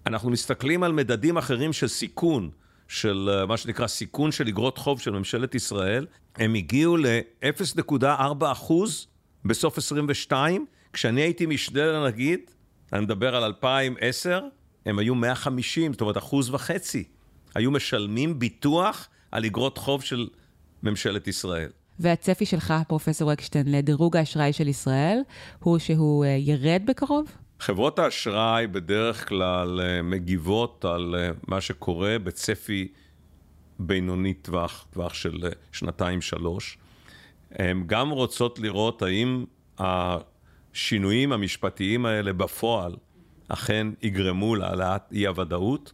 אנחנו 0.07 0.29
מסתכלים 0.29 0.83
על 0.83 0.91
מדדים 0.91 1.37
אחרים 1.37 1.73
של 1.73 1.87
סיכון, 1.87 2.49
של 2.87 3.29
אה, 3.33 3.45
מה 3.45 3.57
שנקרא 3.57 3.87
סיכון 3.87 4.31
של 4.31 4.47
אגרות 4.47 4.77
חוב 4.77 4.99
של 4.99 5.11
ממשלת 5.11 5.55
ישראל, 5.55 6.05
הם 6.35 6.53
הגיעו 6.53 6.97
ל-0.4 6.97 8.05
אחוז 8.51 9.07
בסוף 9.45 9.77
22, 9.77 10.65
כשאני 10.93 11.21
הייתי 11.21 11.45
משנה 11.45 11.85
לנגיד, 11.85 12.39
אני 12.93 13.01
מדבר 13.01 13.35
על 13.35 13.43
2010, 13.43 14.41
הם 14.85 14.99
היו 14.99 15.15
150, 15.15 15.91
זאת 15.93 16.01
אומרת 16.01 16.17
אחוז 16.17 16.49
וחצי. 16.49 17.03
היו 17.55 17.71
משלמים 17.71 18.39
ביטוח 18.39 19.07
על 19.31 19.45
אגרות 19.45 19.77
חוב 19.77 20.03
של 20.03 20.27
ממשלת 20.83 21.27
ישראל. 21.27 21.69
והצפי 21.99 22.45
שלך, 22.45 22.73
פרופסור 22.87 23.33
אקשטיין, 23.33 23.71
לדירוג 23.71 24.17
האשראי 24.17 24.53
של 24.53 24.67
ישראל, 24.67 25.19
הוא 25.59 25.79
שהוא 25.79 26.25
אה, 26.25 26.29
ירד 26.29 26.81
בקרוב? 26.85 27.31
חברות 27.59 27.99
האשראי 27.99 28.67
בדרך 28.67 29.29
כלל 29.29 29.81
אה, 29.81 30.01
מגיבות 30.01 30.85
על 30.85 31.15
אה, 31.17 31.29
מה 31.47 31.61
שקורה 31.61 32.19
בצפי 32.19 32.87
בינוני 33.79 34.33
טווח, 34.33 34.85
טווח 34.89 35.13
של 35.13 35.37
שנתיים-שלוש. 35.71 36.77
הן 37.51 37.83
גם 37.87 38.09
רוצות 38.09 38.59
לראות 38.59 39.01
האם 39.01 39.45
השינויים 39.77 41.31
המשפטיים 41.31 42.05
האלה 42.05 42.33
בפועל 42.33 42.95
אכן 43.47 43.87
יגרמו 44.01 44.55
להעלאת 44.55 45.01
אי-הוודאות, 45.11 45.93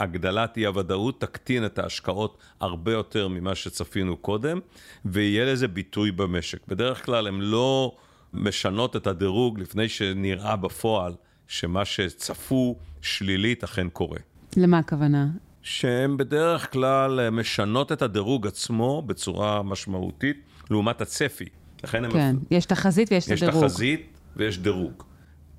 והגדלת 0.00 0.56
אי-הוודאות 0.56 1.20
תקטין 1.20 1.64
את 1.66 1.78
ההשקעות 1.78 2.38
הרבה 2.60 2.92
יותר 2.92 3.28
ממה 3.28 3.54
שצפינו 3.54 4.16
קודם, 4.16 4.60
ויהיה 5.04 5.52
לזה 5.52 5.68
ביטוי 5.68 6.12
במשק. 6.12 6.68
בדרך 6.68 7.04
כלל 7.04 7.26
הן 7.26 7.40
לא 7.40 7.96
משנות 8.32 8.96
את 8.96 9.06
הדירוג 9.06 9.60
לפני 9.60 9.88
שנראה 9.88 10.56
בפועל 10.56 11.14
שמה 11.48 11.84
שצפו 11.84 12.76
שלילית 13.02 13.64
אכן 13.64 13.88
קורה. 13.88 14.18
למה 14.56 14.78
הכוונה? 14.78 15.26
שהן 15.62 16.16
בדרך 16.16 16.72
כלל 16.72 17.30
משנות 17.30 17.92
את 17.92 18.02
הדירוג 18.02 18.46
עצמו 18.46 19.02
בצורה 19.02 19.62
משמעותית 19.62 20.36
לעומת 20.70 21.00
הצפי. 21.00 21.44
לכן 21.84 22.10
כן, 22.10 22.18
הם... 22.20 22.38
יש 22.50 22.66
תחזית 22.66 23.12
ויש 23.12 23.26
את 23.26 23.32
הדירוג. 23.32 23.64
יש 23.64 23.70
תחזית 23.70 24.18
ויש 24.36 24.58
דירוג. 24.58 25.02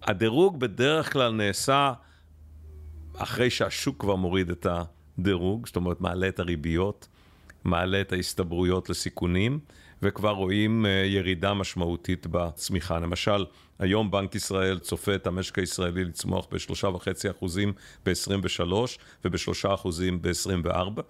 הדירוג 0.03 0.59
בדרך 0.59 1.13
כלל 1.13 1.31
נעשה 1.31 1.93
אחרי 3.17 3.49
שהשוק 3.49 3.99
כבר 3.99 4.15
מוריד 4.15 4.49
את 4.49 4.67
הדירוג, 4.69 5.65
זאת 5.65 5.75
אומרת 5.75 6.01
מעלה 6.01 6.27
את 6.27 6.39
הריביות, 6.39 7.07
מעלה 7.63 8.01
את 8.01 8.11
ההסתברויות 8.11 8.89
לסיכונים, 8.89 9.59
וכבר 10.01 10.31
רואים 10.31 10.85
אה, 10.85 10.91
ירידה 11.05 11.53
משמעותית 11.53 12.27
בצמיחה. 12.31 12.99
למשל, 12.99 13.45
היום 13.79 14.11
בנק 14.11 14.35
ישראל 14.35 14.79
צופה 14.79 15.15
את 15.15 15.27
המשק 15.27 15.59
הישראלי 15.59 16.05
לצמוח 16.05 16.47
ב-3.5% 16.51 17.45
ב-23 18.05 18.73
וב-3% 19.25 19.67
ב-24. 20.21 21.01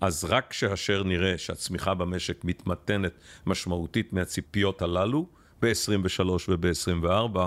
אז 0.00 0.24
רק 0.24 0.54
כאשר 0.60 1.02
נראה 1.02 1.38
שהצמיחה 1.38 1.94
במשק 1.94 2.44
מתמתנת 2.44 3.12
משמעותית 3.46 4.12
מהציפיות 4.12 4.82
הללו, 4.82 5.26
ב-23 5.62 6.24
וב-24, 6.48 7.38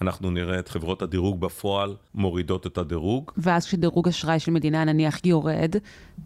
אנחנו 0.00 0.30
נראה 0.30 0.58
את 0.58 0.68
חברות 0.68 1.02
הדירוג 1.02 1.40
בפועל 1.40 1.96
מורידות 2.14 2.66
את 2.66 2.78
הדירוג. 2.78 3.30
ואז 3.36 3.66
כשדירוג 3.66 4.08
אשראי 4.08 4.40
של 4.40 4.50
מדינה 4.50 4.84
נניח 4.84 5.24
יורד, 5.24 5.76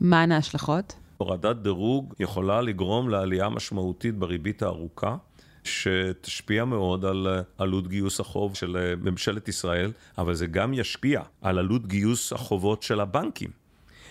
מהן 0.01 0.33
ההשלכות? 0.33 0.95
הורדת 1.17 1.57
דירוג 1.57 2.15
יכולה 2.21 2.61
לגרום 2.61 3.09
לעלייה 3.09 3.49
משמעותית 3.49 4.15
בריבית 4.15 4.63
הארוכה. 4.63 5.17
שתשפיע 5.65 6.65
מאוד 6.65 7.05
על 7.05 7.27
עלות 7.59 7.89
גיוס 7.89 8.21
החוב 8.21 8.55
של 8.55 8.95
ממשלת 9.03 9.49
ישראל, 9.49 9.93
אבל 10.19 10.35
זה 10.35 10.47
גם 10.47 10.75
ישפיע 10.75 11.23
על 11.43 11.59
עלות 11.59 11.87
גיוס 11.87 12.33
החובות 12.33 12.83
של 12.83 13.01
הבנקים. 13.01 13.51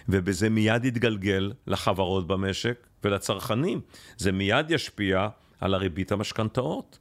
ובזה 0.09 0.49
מיד 0.49 0.85
יתגלגל 0.85 1.51
לחברות 1.67 2.27
במשק 2.27 2.87
ולצרכנים. 3.03 3.81
זה 4.17 4.31
מיד 4.31 4.71
ישפיע 4.71 5.27
על 5.61 5.73
הריבית 5.73 6.11
המשכנתאות. 6.11 6.99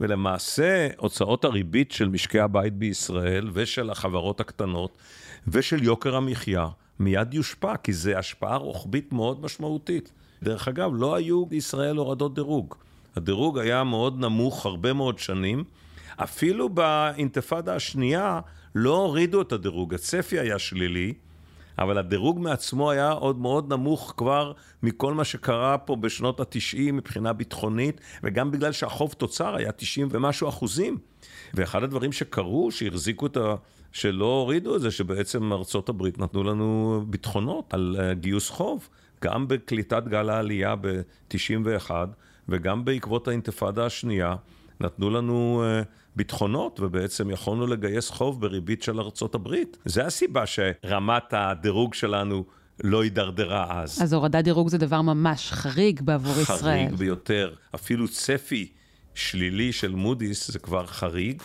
ולמעשה, 0.00 0.88
הוצאות 0.96 1.44
הריבית 1.44 1.92
של 1.92 2.08
משקי 2.08 2.40
הבית 2.40 2.72
בישראל 2.72 3.50
ושל 3.52 3.90
החברות 3.90 4.40
הקטנות 4.40 4.98
ושל 5.48 5.82
יוקר 5.82 6.16
המחיה 6.16 6.68
מיד 7.00 7.34
יושפע, 7.34 7.76
כי 7.76 7.92
זו 7.92 8.10
השפעה 8.10 8.56
רוחבית 8.56 9.12
מאוד 9.12 9.42
משמעותית. 9.42 10.12
דרך 10.42 10.68
אגב, 10.68 10.90
לא 10.94 11.14
היו 11.14 11.46
בישראל 11.46 11.96
הורדות 11.96 12.34
דירוג. 12.34 12.74
הדירוג 13.16 13.58
היה 13.58 13.84
מאוד 13.84 14.18
נמוך 14.20 14.66
הרבה 14.66 14.92
מאוד 14.92 15.18
שנים. 15.18 15.64
אפילו 16.16 16.68
באינתיפאדה 16.68 17.74
השנייה 17.74 18.40
לא 18.74 18.96
הורידו 18.96 19.42
את 19.42 19.52
הדירוג, 19.52 19.94
הצפי 19.94 20.38
היה 20.38 20.58
שלילי, 20.58 21.14
אבל 21.78 21.98
הדירוג 21.98 22.40
מעצמו 22.40 22.90
היה 22.90 23.10
עוד 23.10 23.38
מאוד 23.38 23.72
נמוך 23.72 24.14
כבר 24.16 24.52
מכל 24.82 25.14
מה 25.14 25.24
שקרה 25.24 25.78
פה 25.78 25.96
בשנות 25.96 26.40
ה-90 26.40 26.92
מבחינה 26.92 27.32
ביטחונית, 27.32 28.00
וגם 28.22 28.50
בגלל 28.50 28.72
שהחוב 28.72 29.12
תוצר 29.12 29.54
היה 29.54 29.72
90 29.72 30.08
ומשהו 30.10 30.48
אחוזים. 30.48 30.98
ואחד 31.54 31.82
הדברים 31.82 32.12
שקרו, 32.12 32.70
שהחזיקו 32.70 33.26
את 33.26 33.36
ה... 33.36 33.54
שלא 33.92 34.24
הורידו 34.24 34.76
את 34.76 34.80
זה, 34.80 34.90
שבעצם 34.90 35.52
ארצות 35.52 35.88
הברית 35.88 36.18
נתנו 36.18 36.44
לנו 36.44 37.02
ביטחונות 37.08 37.74
על 37.74 37.96
אה, 37.98 38.14
גיוס 38.14 38.50
חוב, 38.50 38.88
גם 39.24 39.48
בקליטת 39.48 40.04
גל 40.08 40.30
העלייה 40.30 40.76
ב-91 40.80 41.90
וגם 42.48 42.84
בעקבות 42.84 43.28
האינתיפאדה 43.28 43.86
השנייה, 43.86 44.36
נתנו 44.80 45.10
לנו 45.10 45.64
uh, 45.64 45.86
ביטחונות, 46.16 46.80
ובעצם 46.80 47.30
יכולנו 47.30 47.66
לגייס 47.66 48.10
חוב 48.10 48.40
בריבית 48.40 48.82
של 48.82 49.00
ארצות 49.00 49.34
הברית. 49.34 49.76
זה 49.84 50.06
הסיבה 50.06 50.44
שרמת 50.46 51.32
הדירוג 51.32 51.94
שלנו 51.94 52.44
לא 52.84 53.02
הידרדרה 53.02 53.80
אז. 53.82 54.02
אז 54.02 54.12
הורדת 54.12 54.44
דירוג 54.44 54.68
זה 54.68 54.78
דבר 54.78 55.02
ממש 55.02 55.52
חריג 55.52 56.00
בעבור 56.02 56.32
חריג 56.32 56.42
ישראל. 56.42 56.86
חריג 56.86 56.98
ביותר. 56.98 57.54
אפילו 57.74 58.08
צפי 58.08 58.68
שלילי 59.14 59.72
של 59.72 59.94
מודי'ס 59.94 60.50
זה 60.50 60.58
כבר 60.58 60.86
חריג. 60.86 61.42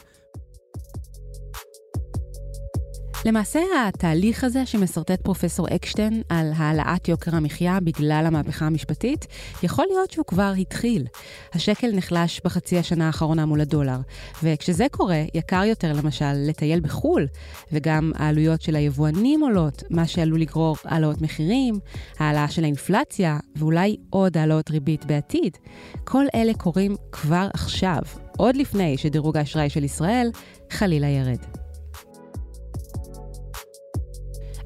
למעשה 3.26 3.60
התהליך 3.88 4.44
הזה 4.44 4.66
שמסרטט 4.66 5.22
פרופסור 5.22 5.68
אקשטיין 5.76 6.22
על 6.30 6.52
העלאת 6.56 7.08
יוקר 7.08 7.36
המחיה 7.36 7.80
בגלל 7.80 8.24
המהפכה 8.26 8.66
המשפטית, 8.66 9.28
יכול 9.64 9.86
להיות 9.90 10.12
שהוא 10.12 10.26
כבר 10.26 10.54
התחיל. 10.60 11.08
השקל 11.54 11.92
נחלש 11.92 12.42
בחצי 12.46 12.78
השנה 12.78 13.08
האחרונה 13.08 13.46
מול 13.46 13.62
הדולר, 13.62 13.98
וכשזה 14.44 14.86
קורה, 14.92 15.24
יקר 15.34 15.64
יותר 15.64 15.94
למשל 15.94 16.34
לטייל 16.36 16.80
בחו"ל, 16.80 17.28
וגם 17.72 18.12
העלויות 18.16 18.62
של 18.62 18.76
היבואנים 18.76 19.42
עולות, 19.42 19.84
מה 19.90 20.08
שעלול 20.08 20.42
לגרור 20.42 20.76
העלאות 20.84 21.22
מחירים, 21.22 21.80
העלאה 22.20 22.48
של 22.48 22.64
האינפלציה, 22.64 23.38
ואולי 23.56 23.98
עוד 24.10 24.38
העלאות 24.38 24.70
ריבית 24.70 25.06
בעתיד. 25.06 25.58
כל 26.04 26.26
אלה 26.36 26.54
קורים 26.54 26.96
כבר 27.12 27.48
עכשיו, 27.54 28.02
עוד 28.38 28.56
לפני 28.56 28.98
שדירוג 28.98 29.38
האשראי 29.38 29.70
של 29.70 29.84
ישראל 29.84 30.32
חלילה 30.72 31.08
ירד. 31.08 31.69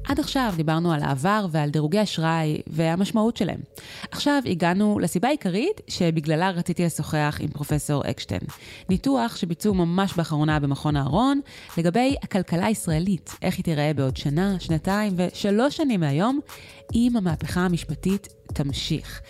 עד 0.08 0.20
עכשיו 0.20 0.54
דיברנו 0.56 0.92
על 0.92 1.02
העבר 1.02 1.46
ועל 1.50 1.70
דירוגי 1.70 2.02
אשראי 2.02 2.60
והמשמעות 2.66 3.36
שלהם. 3.36 3.60
עכשיו 4.10 4.42
הגענו 4.46 4.98
לסיבה 4.98 5.28
העיקרית 5.28 5.80
שבגללה 5.88 6.50
רציתי 6.50 6.84
לשוחח 6.84 7.38
עם 7.40 7.48
פרופסור 7.48 8.02
אקשטיין. 8.10 8.40
ניתוח 8.88 9.36
שביצעו 9.36 9.74
ממש 9.74 10.14
באחרונה 10.16 10.60
במכון 10.60 10.96
אהרון 10.96 11.40
לגבי 11.78 12.16
הכלכלה 12.22 12.66
הישראלית, 12.66 13.30
איך 13.42 13.56
היא 13.56 13.64
תיראה 13.64 13.94
בעוד 13.94 14.16
שנה, 14.16 14.56
שנתיים 14.60 15.12
ושלוש 15.16 15.76
שנים 15.76 16.00
מהיום, 16.00 16.40
אם 16.94 17.12
המהפכה 17.16 17.60
המשפטית 17.60 18.28
תמשיך. 18.46 19.20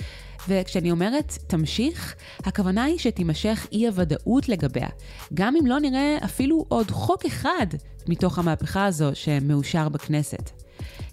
וכשאני 0.49 0.91
אומרת 0.91 1.39
תמשיך, 1.47 2.15
הכוונה 2.45 2.85
היא 2.85 2.99
שתימשך 2.99 3.67
אי 3.73 3.87
הוודאות 3.87 4.49
לגביה, 4.49 4.89
גם 5.35 5.57
אם 5.57 5.67
לא 5.67 5.81
נראה 5.81 6.19
אפילו 6.25 6.65
עוד 6.69 6.91
חוק 6.91 7.25
אחד 7.25 7.67
מתוך 8.09 8.39
המהפכה 8.39 8.85
הזו 8.85 9.11
שמאושר 9.15 9.89
בכנסת. 9.89 10.64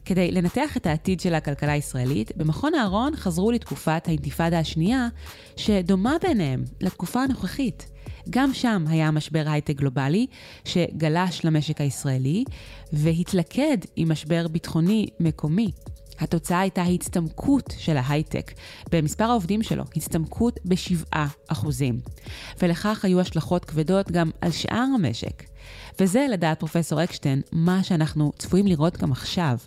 כדי 0.06 0.32
לנתח 0.32 0.78
את 0.78 0.86
העתיד 0.86 1.20
של 1.20 1.34
הכלכלה 1.34 1.72
הישראלית, 1.72 2.38
במכון 2.38 2.76
אהרון 2.76 3.16
חזרו 3.16 3.52
לתקופת 3.52 4.08
האינתיפאדה 4.08 4.60
השנייה, 4.60 5.08
שדומה 5.56 6.16
ביניהם 6.22 6.64
לתקופה 6.82 7.24
הנוכחית. 7.24 7.86
גם 8.30 8.54
שם 8.54 8.86
היה 8.88 9.12
משבר 9.12 9.44
הייטק 9.46 9.76
גלובלי, 9.76 10.28
שגלש 10.66 11.46
למשק 11.46 11.82
הישראלי, 11.82 12.44
והתלכד 12.94 13.78
עם 13.96 14.12
משבר 14.12 14.48
ביטחוני 14.48 15.08
מקומי. 15.20 15.72
התוצאה 16.22 16.60
הייתה 16.60 16.84
הצטמקות 16.84 17.74
של 17.78 17.98
ההייטק 17.98 18.52
במספר 18.92 19.24
העובדים 19.24 19.64
שלו, 19.64 19.84
הצטמקות 19.96 20.60
ב-7%. 20.66 21.68
ולכך 22.62 23.06
היו 23.06 23.20
השלכות 23.20 23.66
כבדות 23.66 24.12
גם 24.12 24.32
על 24.42 24.52
שאר 24.52 24.86
המשק. 24.96 25.44
וזה, 26.00 26.26
לדעת 26.30 26.60
פרופסור 26.60 27.04
אקשטיין, 27.04 27.42
מה 27.52 27.84
שאנחנו 27.84 28.32
צפויים 28.38 28.68
לראות 28.68 28.98
גם 28.98 29.12
עכשיו. 29.12 29.58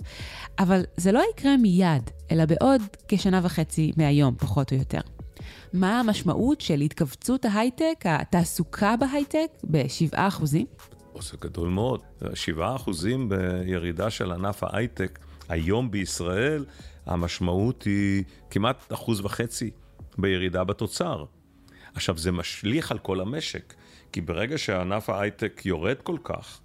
אבל 0.58 0.82
זה 0.96 1.12
לא 1.12 1.22
יקרה 1.32 1.56
מיד, 1.56 2.10
אלא 2.30 2.44
בעוד 2.44 2.82
כשנה 3.08 3.40
וחצי 3.42 3.92
מהיום, 3.96 4.34
פחות 4.34 4.72
או 4.72 4.76
יותר. 4.76 5.00
מה 5.72 6.00
המשמעות 6.00 6.60
של 6.60 6.80
התכווצות 6.80 7.44
ההייטק, 7.44 8.04
התעסוקה 8.04 8.94
בהייטק, 8.96 9.46
ב-7%? 9.70 10.44
זה 11.20 11.36
גדול 11.40 11.68
מאוד. 11.68 12.00
7 12.34 12.76
בירידה 13.28 14.10
של 14.10 14.32
ענף 14.32 14.62
ההייטק 14.62 15.18
היום 15.48 15.90
בישראל, 15.90 16.64
המשמעות 17.07 17.83
היא 17.83 18.24
כמעט 18.50 18.92
אחוז 18.92 19.20
וחצי 19.20 19.70
בירידה 20.18 20.64
בתוצר. 20.64 21.24
עכשיו, 21.94 22.18
זה 22.18 22.33
משליך 22.33 22.90
על 22.90 22.98
כל 22.98 23.20
המשק. 23.20 23.74
כי 24.14 24.20
ברגע 24.20 24.59
שענף 24.59 25.11
ההייטק 25.11 25.62
יורד 25.64 25.96
כל 26.02 26.16
כך, 26.24 26.61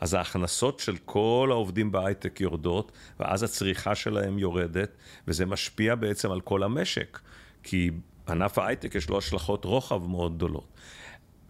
אז 0.00 0.14
ההכנסות 0.14 0.80
של 0.80 0.96
כל 1.04 1.48
העובדים 1.52 1.92
בהייטק 1.92 2.40
יורדות, 2.40 2.92
ואז 3.20 3.42
הצריכה 3.42 3.94
שלהם 3.94 4.38
יורדת, 4.38 4.90
וזה 5.28 5.46
משפיע 5.46 5.94
בעצם 5.94 6.30
על 6.30 6.40
כל 6.40 6.62
המשק. 6.62 7.20
כי 7.62 7.90
ענף 8.28 8.58
ההייטק 8.58 8.94
יש 8.94 9.08
לו 9.08 9.18
השלכות 9.18 9.64
רוחב 9.64 10.06
מאוד 10.06 10.36
גדולות. 10.36 10.66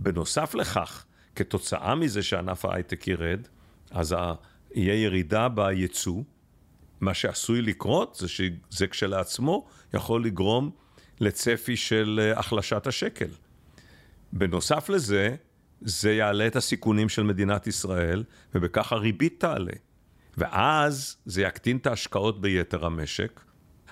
בנוסף 0.00 0.54
לכך, 0.54 1.04
כתוצאה 1.36 1.94
מזה 1.94 2.22
שענף 2.22 2.64
ההייטק 2.64 3.08
ירד, 3.08 3.40
אז 3.90 4.16
יהיה 4.74 5.02
ירידה 5.04 5.48
בייצוא. 5.48 6.22
מה 7.04 7.14
שעשוי 7.14 7.62
לקרות 7.62 8.16
זה 8.20 8.28
שזה 8.28 8.86
כשלעצמו 8.86 9.66
יכול 9.94 10.24
לגרום 10.24 10.70
לצפי 11.20 11.76
של 11.76 12.20
אה, 12.22 12.38
החלשת 12.38 12.86
השקל. 12.86 13.30
בנוסף 14.32 14.88
לזה, 14.88 15.36
זה 15.80 16.12
יעלה 16.12 16.46
את 16.46 16.56
הסיכונים 16.56 17.08
של 17.08 17.22
מדינת 17.22 17.66
ישראל, 17.66 18.24
ובכך 18.54 18.92
הריבית 18.92 19.40
תעלה. 19.40 19.72
ואז 20.36 21.16
זה 21.26 21.42
יקטין 21.42 21.76
את 21.76 21.86
ההשקעות 21.86 22.40
ביתר 22.40 22.86
המשק. 22.86 23.40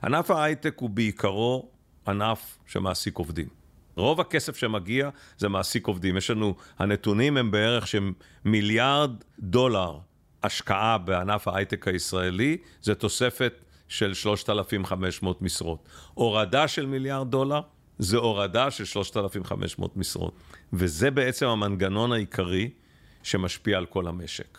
ענף 0.05 0.31
ההייטק 0.31 0.75
הוא 0.79 0.91
בעיקרו 0.91 1.71
ענף 2.09 2.59
שמעסיק 2.67 3.17
עובדים. 3.17 3.49
רוב 3.97 4.21
הכסף 4.21 4.57
שמגיע 4.57 5.11
זה 5.39 5.49
מעסיק 5.49 5.87
עובדים. 5.87 6.17
יש 6.17 6.31
לנו, 6.31 6.55
הנתונים 6.79 7.37
הם 7.37 7.51
בערך 7.51 7.87
שמיליארד 7.87 9.11
דולר 9.39 9.99
השקעה 10.43 10.99
בענף 10.99 11.49
ההייטק 11.49 11.89
הישראלי, 11.89 12.57
זה 12.83 12.95
תוספת 12.95 13.55
של 13.89 14.15
3,500 14.15 15.43
משרות. 15.43 15.89
הורדה 16.15 16.69
של 16.69 16.87
מיליארד 16.87 17.31
דולר 17.31 17.61
זה 17.99 18.17
הורדה 18.17 18.71
של 18.71 18.85
3,500 18.85 19.97
משרות. 19.97 20.35
וזה 20.73 21.11
בעצם 21.11 21.47
המנגנון 21.47 22.13
העיקרי 22.13 22.71
שמשפיע 23.23 23.79
על 23.79 23.87
כל 23.87 24.07
המשק. 24.07 24.59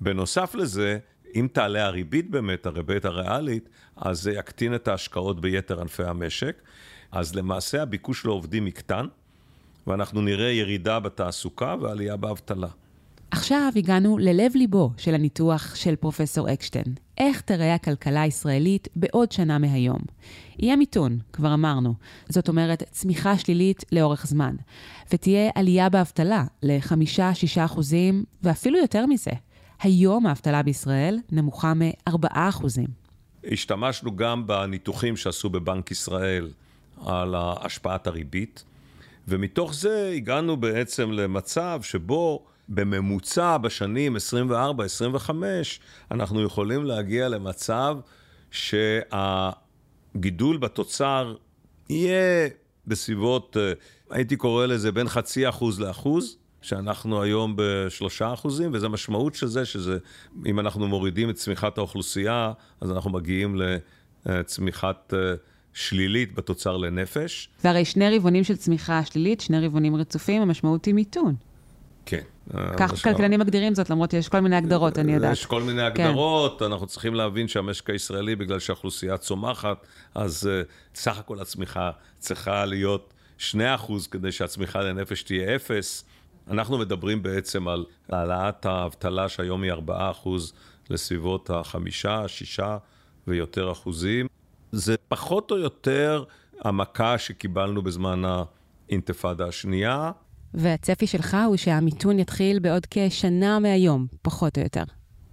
בנוסף 0.00 0.54
לזה, 0.54 0.98
אם 1.34 1.48
תעלה 1.52 1.86
הריבית 1.86 2.30
באמת, 2.30 2.66
הריבית 2.66 3.04
הריאלית, 3.04 3.68
אז 3.96 4.22
זה 4.22 4.32
יקטין 4.32 4.74
את 4.74 4.88
ההשקעות 4.88 5.40
ביתר 5.40 5.80
ענפי 5.80 6.04
המשק. 6.04 6.62
אז 7.12 7.34
למעשה 7.34 7.82
הביקוש 7.82 8.24
לעובדים 8.24 8.66
יקטן, 8.66 9.06
ואנחנו 9.86 10.22
נראה 10.22 10.50
ירידה 10.50 11.00
בתעסוקה 11.00 11.74
ועלייה 11.80 12.16
באבטלה. 12.16 12.68
עכשיו 13.32 13.72
הגענו 13.76 14.18
ללב 14.18 14.52
ליבו 14.54 14.90
של 14.96 15.14
הניתוח 15.14 15.74
של 15.74 15.96
פרופסור 15.96 16.52
אקשטיין. 16.52 16.84
איך 17.18 17.40
תראה 17.40 17.74
הכלכלה 17.74 18.22
הישראלית 18.22 18.88
בעוד 18.96 19.32
שנה 19.32 19.58
מהיום? 19.58 19.98
יהיה 20.58 20.76
מיתון, 20.76 21.18
כבר 21.32 21.54
אמרנו. 21.54 21.94
זאת 22.28 22.48
אומרת, 22.48 22.82
צמיחה 22.90 23.38
שלילית 23.38 23.84
לאורך 23.92 24.26
זמן. 24.26 24.56
ותהיה 25.12 25.50
עלייה 25.54 25.88
באבטלה 25.88 26.44
ל-5-6 26.62 27.64
אחוזים, 27.64 28.24
ואפילו 28.42 28.78
יותר 28.78 29.06
מזה. 29.06 29.30
היום 29.80 30.26
האבטלה 30.26 30.62
בישראל 30.62 31.18
נמוכה 31.32 31.74
מ-4 31.74 32.26
אחוזים. 32.30 32.88
השתמשנו 33.52 34.16
גם 34.16 34.46
בניתוחים 34.46 35.16
שעשו 35.16 35.50
בבנק 35.50 35.90
ישראל 35.90 36.50
על 37.06 37.34
השפעת 37.38 38.06
הריבית, 38.06 38.64
ומתוך 39.28 39.74
זה 39.74 40.12
הגענו 40.16 40.56
בעצם 40.56 41.12
למצב 41.12 41.80
שבו 41.82 42.44
בממוצע 42.68 43.56
בשנים 43.56 44.16
24-25 44.16 45.30
אנחנו 46.10 46.42
יכולים 46.42 46.84
להגיע 46.84 47.28
למצב 47.28 47.96
שהגידול 48.50 50.56
בתוצר 50.56 51.34
יהיה 51.88 52.48
בסביבות, 52.86 53.56
אה, 53.60 53.72
הייתי 54.10 54.36
קורא 54.36 54.66
לזה 54.66 54.92
בין 54.92 55.08
חצי 55.08 55.48
אחוז 55.48 55.80
לאחוז, 55.80 56.36
שאנחנו 56.62 57.22
היום 57.22 57.54
בשלושה 57.56 58.32
אחוזים, 58.32 58.70
וזו 58.74 58.90
משמעות 58.90 59.34
של 59.34 59.46
זה, 59.46 59.64
שזה, 59.64 59.98
אם 60.46 60.60
אנחנו 60.60 60.88
מורידים 60.88 61.30
את 61.30 61.34
צמיחת 61.34 61.78
האוכלוסייה, 61.78 62.52
אז 62.80 62.90
אנחנו 62.90 63.10
מגיעים 63.10 63.60
לצמיחת 64.26 65.14
אה, 65.16 65.34
שלילית 65.72 66.34
בתוצר 66.34 66.76
לנפש. 66.76 67.48
והרי 67.64 67.84
שני 67.84 68.16
רבעונים 68.16 68.44
של 68.44 68.56
צמיחה 68.56 69.04
שלילית, 69.04 69.40
שני 69.40 69.66
רבעונים 69.66 69.96
רצופים, 69.96 70.42
המשמעות 70.42 70.84
היא 70.84 70.94
מיתון. 70.94 71.34
כן. 72.06 72.22
כך 72.76 73.02
כלכלנים 73.04 73.40
מגדירים 73.40 73.74
זאת, 73.74 73.90
למרות 73.90 74.10
שיש 74.10 74.28
כל 74.28 74.40
מיני 74.40 74.56
הגדרות, 74.56 74.98
אני 74.98 75.14
יודעת. 75.14 75.32
יש 75.32 75.46
כל 75.46 75.62
מיני 75.62 75.82
כן. 75.94 76.04
הגדרות, 76.04 76.58
כן. 76.58 76.64
אנחנו 76.64 76.86
צריכים 76.86 77.14
להבין 77.14 77.48
שהמשק 77.48 77.90
הישראלי, 77.90 78.36
בגלל 78.36 78.58
שהאוכלוסייה 78.58 79.16
צומחת, 79.16 79.86
אז 80.14 80.50
uh, 80.64 80.98
סך 80.98 81.18
הכל 81.18 81.40
הצמיחה 81.40 81.90
צריכה 82.18 82.64
להיות 82.64 83.14
2% 83.38 83.52
כדי 84.10 84.32
שהצמיחה 84.32 84.80
לנפש 84.80 85.22
תהיה 85.22 85.56
0. 85.56 86.04
אנחנו 86.50 86.78
מדברים 86.78 87.22
בעצם 87.22 87.68
על 87.68 87.84
העלאת 88.08 88.66
האבטלה 88.66 89.28
שהיום 89.28 89.62
היא 89.62 89.72
4% 89.72 90.28
לסביבות 90.90 91.50
ה-5, 91.50 91.76
6 92.26 92.60
ויותר 93.26 93.72
אחוזים. 93.72 94.26
זה 94.72 94.94
פחות 95.08 95.50
או 95.50 95.58
יותר 95.58 96.24
המכה 96.60 97.18
שקיבלנו 97.18 97.82
בזמן 97.82 98.22
האינתיפאדה 98.88 99.46
השנייה. 99.46 100.10
והצפי 100.54 101.06
שלך 101.06 101.36
הוא 101.46 101.56
שהמיתון 101.56 102.18
יתחיל 102.18 102.58
בעוד 102.58 102.86
כשנה 102.90 103.58
מהיום, 103.58 104.06
פחות 104.22 104.58
או 104.58 104.62
יותר. 104.62 104.82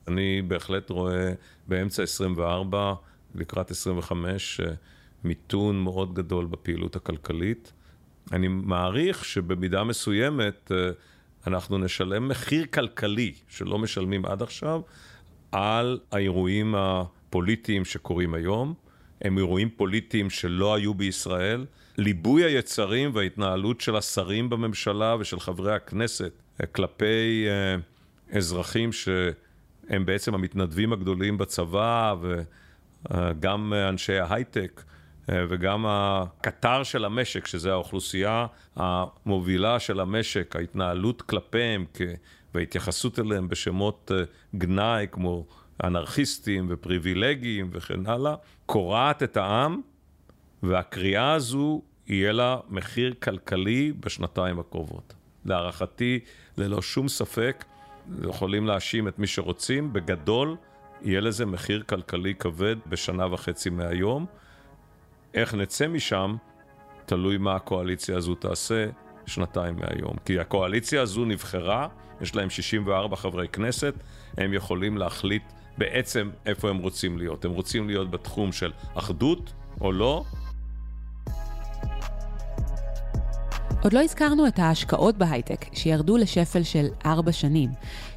אני 0.08 0.42
בהחלט 0.48 0.90
רואה 0.90 1.34
באמצע 1.68 2.04
24, 2.04 2.94
לקראת 3.36 3.72
25, 3.72 4.62
מיתון 5.24 5.80
מאוד 5.80 6.14
גדול 6.14 6.46
בפעילות 6.46 6.96
הכלכלית. 6.96 7.74
אני 8.32 8.48
מעריך 8.48 9.26
שבמידה 9.26 9.84
מסוימת 9.84 10.72
אה, 10.72 10.90
אנחנו 11.48 11.78
נשלם 11.78 12.28
מחיר 12.28 12.66
כלכלי 12.66 13.34
שלא 13.48 13.80
משלמים 13.80 14.26
עד 14.26 14.42
עכשיו 14.42 14.82
על 15.52 16.00
האירועים 16.12 16.76
הפוליטיים 16.78 17.86
שקורים 17.86 18.34
היום. 18.34 18.74
הם 19.22 19.38
אירועים 19.38 19.70
פוליטיים 19.70 20.30
שלא 20.30 20.76
היו 20.76 20.94
בישראל. 20.94 21.66
ליבוי 22.00 22.44
היצרים 22.44 23.12
וההתנהלות 23.14 23.82
של 23.82 23.96
השרים 23.96 24.50
בממשלה 24.50 25.16
ושל 25.20 25.40
חברי 25.40 25.76
הכנסת 25.76 26.32
אה, 26.62 26.66
כלפי 26.66 27.48
uh, 27.48 28.38
אזרחים 28.38 28.92
שהם 28.92 30.06
בעצם 30.06 30.34
המתנדבים 30.34 30.94
הגדולים 30.94 31.38
בצבא 31.38 32.16
וגם 32.22 33.74
uh, 33.74 33.90
אנשי 33.90 34.20
ההייטק 34.20 34.84
וגם 35.32 35.86
הקטר 35.88 36.84
של 36.84 37.06
המשק, 37.06 37.48
שזה 37.48 37.72
האוכלוסייה 37.72 38.46
המובילה 38.76 39.80
של 39.80 40.00
המשק, 40.00 40.56
ההתנהלות 40.56 41.22
כלפיהם 41.22 41.86
וההתייחסות 42.54 43.20
אליהם 43.20 43.50
בשמות 43.50 44.12
גנאי 44.56 45.08
כמו 45.12 45.46
אנרכיסטים 45.84 46.68
ופריבילגיים 46.70 47.70
וכן 47.74 48.06
הלאה, 48.06 48.36
קורעת 48.66 49.24
את 49.24 49.38
העם, 49.38 49.82
והקריאה 50.64 51.34
הזו 51.34 51.82
יהיה 52.10 52.32
לה 52.32 52.58
מחיר 52.70 53.14
כלכלי 53.24 53.94
בשנתיים 54.00 54.60
הקרובות. 54.60 55.14
להערכתי, 55.46 56.20
ללא 56.58 56.82
שום 56.82 57.08
ספק, 57.08 57.66
יכולים 58.28 58.68
להאשים 58.68 59.08
את 59.08 59.20
מי 59.20 59.28
שרוצים, 59.28 59.94
בגדול, 59.94 60.56
יהיה 61.02 61.22
לזה 61.22 61.46
מחיר 61.46 61.84
כלכלי 61.84 62.36
כבד 62.36 62.76
בשנה 62.88 63.34
וחצי 63.34 63.70
מהיום. 63.70 64.26
איך 65.34 65.54
נצא 65.54 65.88
משם, 65.88 66.36
תלוי 67.06 67.38
מה 67.38 67.56
הקואליציה 67.56 68.18
הזו 68.18 68.36
תעשה 68.36 68.86
שנתיים 69.26 69.76
מהיום. 69.76 70.14
כי 70.26 70.40
הקואליציה 70.40 71.02
הזו 71.02 71.26
נבחרה, 71.26 71.88
יש 72.22 72.36
להם 72.36 72.50
64 72.50 73.16
חברי 73.16 73.48
כנסת, 73.48 73.94
הם 74.38 74.54
יכולים 74.54 74.98
להחליט 74.98 75.44
בעצם 75.78 76.30
איפה 76.46 76.70
הם 76.70 76.78
רוצים 76.78 77.18
להיות. 77.18 77.46
הם 77.46 77.52
רוצים 77.52 77.88
להיות 77.88 78.12
בתחום 78.12 78.52
של 78.52 78.72
אחדות 78.94 79.54
או 79.82 79.92
לא, 79.92 80.24
עוד 83.84 83.94
לא 83.94 84.02
הזכרנו 84.02 84.48
את 84.48 84.60
ההשקעות 84.60 85.18
בהייטק, 85.18 85.66
שירדו 85.74 86.18
לשפל 86.18 86.64
של 86.64 86.88
4 87.06 87.32
שנים. 87.32 87.70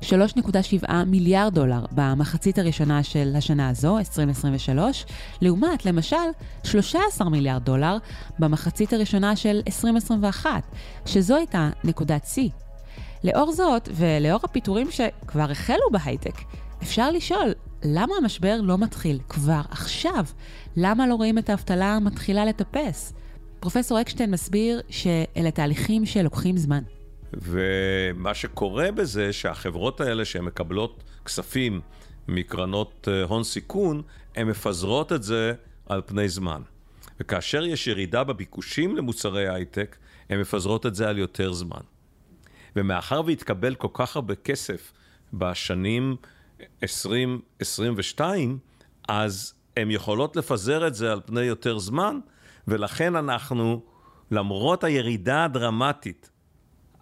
3.7 0.03 0.93
מיליארד 1.07 1.55
דולר 1.55 1.85
במחצית 1.93 2.59
הראשונה 2.59 3.03
של 3.03 3.33
השנה 3.39 3.69
הזו, 3.69 3.99
2023, 3.99 5.07
לעומת, 5.41 5.87
למשל, 5.87 6.17
13 6.65 7.29
מיליארד 7.29 7.65
דולר 7.65 7.97
במחצית 8.39 8.93
הראשונה 8.93 9.37
של 9.37 9.61
2021, 9.67 10.63
שזו 11.07 11.37
הייתה 11.37 11.71
נקודת 11.85 12.25
שיא. 12.25 12.49
לאור 13.25 13.53
זאת, 13.53 13.89
ולאור 13.93 14.41
הפיטורים 14.45 14.91
שכבר 14.91 15.51
החלו 15.51 15.91
בהייטק, 15.93 16.35
אפשר 16.83 17.11
לשאול, 17.11 17.53
למה 17.85 18.15
המשבר 18.19 18.61
לא 18.63 18.79
מתחיל 18.79 19.19
כבר 19.29 19.61
עכשיו? 19.71 20.25
למה 20.77 21.07
לא 21.07 21.15
רואים 21.15 21.39
את 21.39 21.51
האבטלה 21.51 21.99
מתחילה 21.99 22.45
לטפס? 22.45 23.13
פרופסור 23.63 24.01
אקשטיין 24.01 24.31
מסביר 24.31 24.81
שאלה 24.91 25.51
תהליכים 25.51 26.07
שלוקחים 26.07 26.57
זמן. 26.57 26.83
ומה 27.33 28.35
שקורה 28.35 28.93
בזה 28.93 29.33
שהחברות 29.33 30.01
האלה 30.01 30.25
שהן 30.25 30.45
מקבלות 30.45 31.03
כספים 31.25 31.81
מקרנות 32.29 33.09
אה, 33.11 33.23
הון 33.23 33.45
סיכון, 33.45 34.03
הן 34.37 34.49
מפזרות 34.49 35.13
את 35.13 35.23
זה 35.23 35.53
על 35.87 36.03
פני 36.07 36.29
זמן. 36.29 36.63
וכאשר 37.21 37.65
יש 37.65 37.87
ירידה 37.87 38.25
בביקושים 38.25 38.97
למוצרי 38.97 39.49
הייטק, 39.49 39.97
הן 40.31 40.41
מפזרות 40.41 40.87
את 40.87 40.95
זה 40.95 41.09
על 41.09 41.19
יותר 41.19 41.53
זמן. 41.53 41.83
ומאחר 42.77 43.23
והתקבל 43.27 43.75
כל 43.75 43.89
כך 43.93 44.17
הרבה 44.17 44.35
כסף 44.35 44.93
בשנים 45.33 46.17
2022, 46.83 48.59
אז 49.09 49.55
הן 49.77 49.91
יכולות 49.91 50.37
לפזר 50.37 50.87
את 50.87 50.95
זה 50.95 51.13
על 51.13 51.21
פני 51.27 51.43
יותר 51.43 51.79
זמן, 51.79 52.19
ולכן 52.69 53.17
אנחנו, 53.17 53.83
למרות 54.31 54.85
הירידה 54.85 55.45
הדרמטית, 55.45 56.31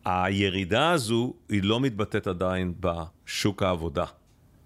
הירידה 0.05 0.91
הזו 0.91 1.35
היא 1.49 1.63
לא 1.65 1.81
מתבטאת 1.81 2.27
עדיין 2.27 2.75
בשוק 2.81 3.63
העבודה. 3.63 4.05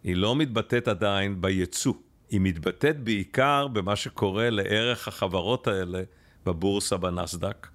היא 0.04 0.16
לא 0.16 0.36
מתבטאת 0.36 0.88
עדיין 0.88 1.40
ביצוא. 1.40 1.94
היא 2.30 2.40
מתבטאת 2.40 3.00
בעיקר 3.04 3.66
במה 3.68 3.96
שקורה 3.96 4.50
לערך 4.50 5.08
החברות 5.08 5.68
האלה 5.68 6.02
בבורסה 6.46 6.96
בנסדק, 6.96 7.68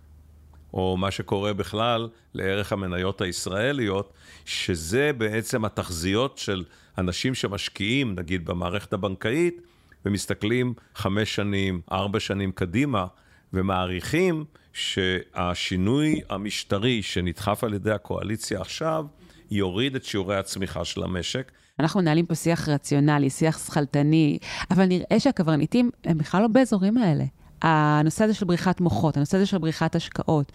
או 0.73 0.97
מה 0.97 1.11
שקורה 1.11 1.53
בכלל 1.53 2.09
לערך 2.33 2.73
המניות 2.73 3.21
הישראליות, 3.21 4.13
שזה 4.45 5.11
בעצם 5.17 5.65
התחזיות 5.65 6.37
של 6.37 6.63
אנשים 6.97 7.35
שמשקיעים, 7.35 8.15
נגיד 8.15 8.45
במערכת 8.45 8.93
הבנקאית, 8.93 9.61
ומסתכלים 10.05 10.73
חמש 10.95 11.35
שנים, 11.35 11.81
ארבע 11.91 12.19
שנים 12.19 12.51
קדימה, 12.51 13.05
ומעריכים 13.53 14.45
שהשינוי 14.73 16.21
המשטרי 16.29 17.01
שנדחף 17.01 17.63
על 17.63 17.73
ידי 17.73 17.91
הקואליציה 17.91 18.61
עכשיו, 18.61 19.05
יוריד 19.51 19.95
את 19.95 20.03
שיעורי 20.03 20.37
הצמיחה 20.37 20.85
של 20.85 21.03
המשק. 21.03 21.51
אנחנו 21.79 21.99
מנהלים 21.99 22.25
פה 22.25 22.35
שיח 22.35 22.69
רציונלי, 22.69 23.29
שיח 23.29 23.67
שכלתני, 23.67 24.37
אבל 24.71 24.85
נראה 24.85 25.19
שהקברניטים 25.19 25.91
הם 26.03 26.17
בכלל 26.17 26.41
לא 26.41 26.47
באזורים 26.47 26.97
האלה. 26.97 27.23
הנושא 27.61 28.23
הזה 28.23 28.33
של 28.33 28.45
בריחת 28.45 28.81
מוחות, 28.81 29.17
הנושא 29.17 29.37
הזה 29.37 29.45
של 29.45 29.57
בריחת 29.57 29.95
השקעות, 29.95 30.51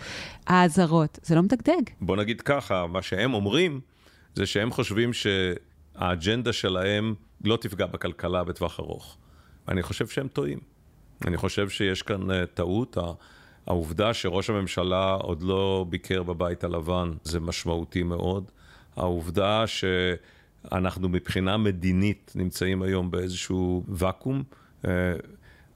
האזהרות, 0.47 1.19
זה 1.23 1.35
לא 1.35 1.43
מדגדג. 1.43 1.83
בוא 2.01 2.17
נגיד 2.17 2.41
ככה, 2.41 2.87
מה 2.87 3.03
שהם 3.03 3.35
אומרים, 3.35 3.81
זה 4.35 4.47
שהם 4.47 4.71
חושבים 4.71 5.11
שהאג'נדה 5.13 6.53
שלהם 6.53 7.15
לא 7.45 7.57
תפגע 7.61 7.87
בכלכלה 7.87 8.45
בטווח 8.45 8.81
ארוך. 8.81 9.17
אני 9.69 9.83
חושב 9.83 10.07
שהם 10.07 10.29
טועים. 10.29 10.59
אני 11.27 11.37
חושב 11.37 11.69
שיש 11.69 12.03
כאן 12.03 12.31
אה, 12.31 12.47
טעות. 12.47 12.97
העובדה 13.67 14.15
שראש 14.15 14.51
הממשלה 14.51 15.13
עוד 15.13 15.43
לא 15.43 15.87
ביקר 15.89 16.23
בבית 16.23 16.65
הלבן 16.65 17.13
זה 17.25 17.41
משמעותי 17.41 18.03
מאוד. 18.03 18.51
העובדה 18.97 19.65
שאנחנו 19.67 21.09
מבחינה 21.09 21.57
מדינית 21.57 22.33
נמצאים 22.35 22.83
היום 22.83 23.11
באיזשהו 23.11 23.85
ואקום. 23.89 24.43
אה, 24.85 24.91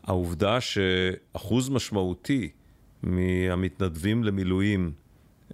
העובדה 0.05 0.61
שאחוז 0.61 1.68
משמעותי 1.68 2.51
מהמתנדבים 3.03 4.24
למילואים 4.24 4.92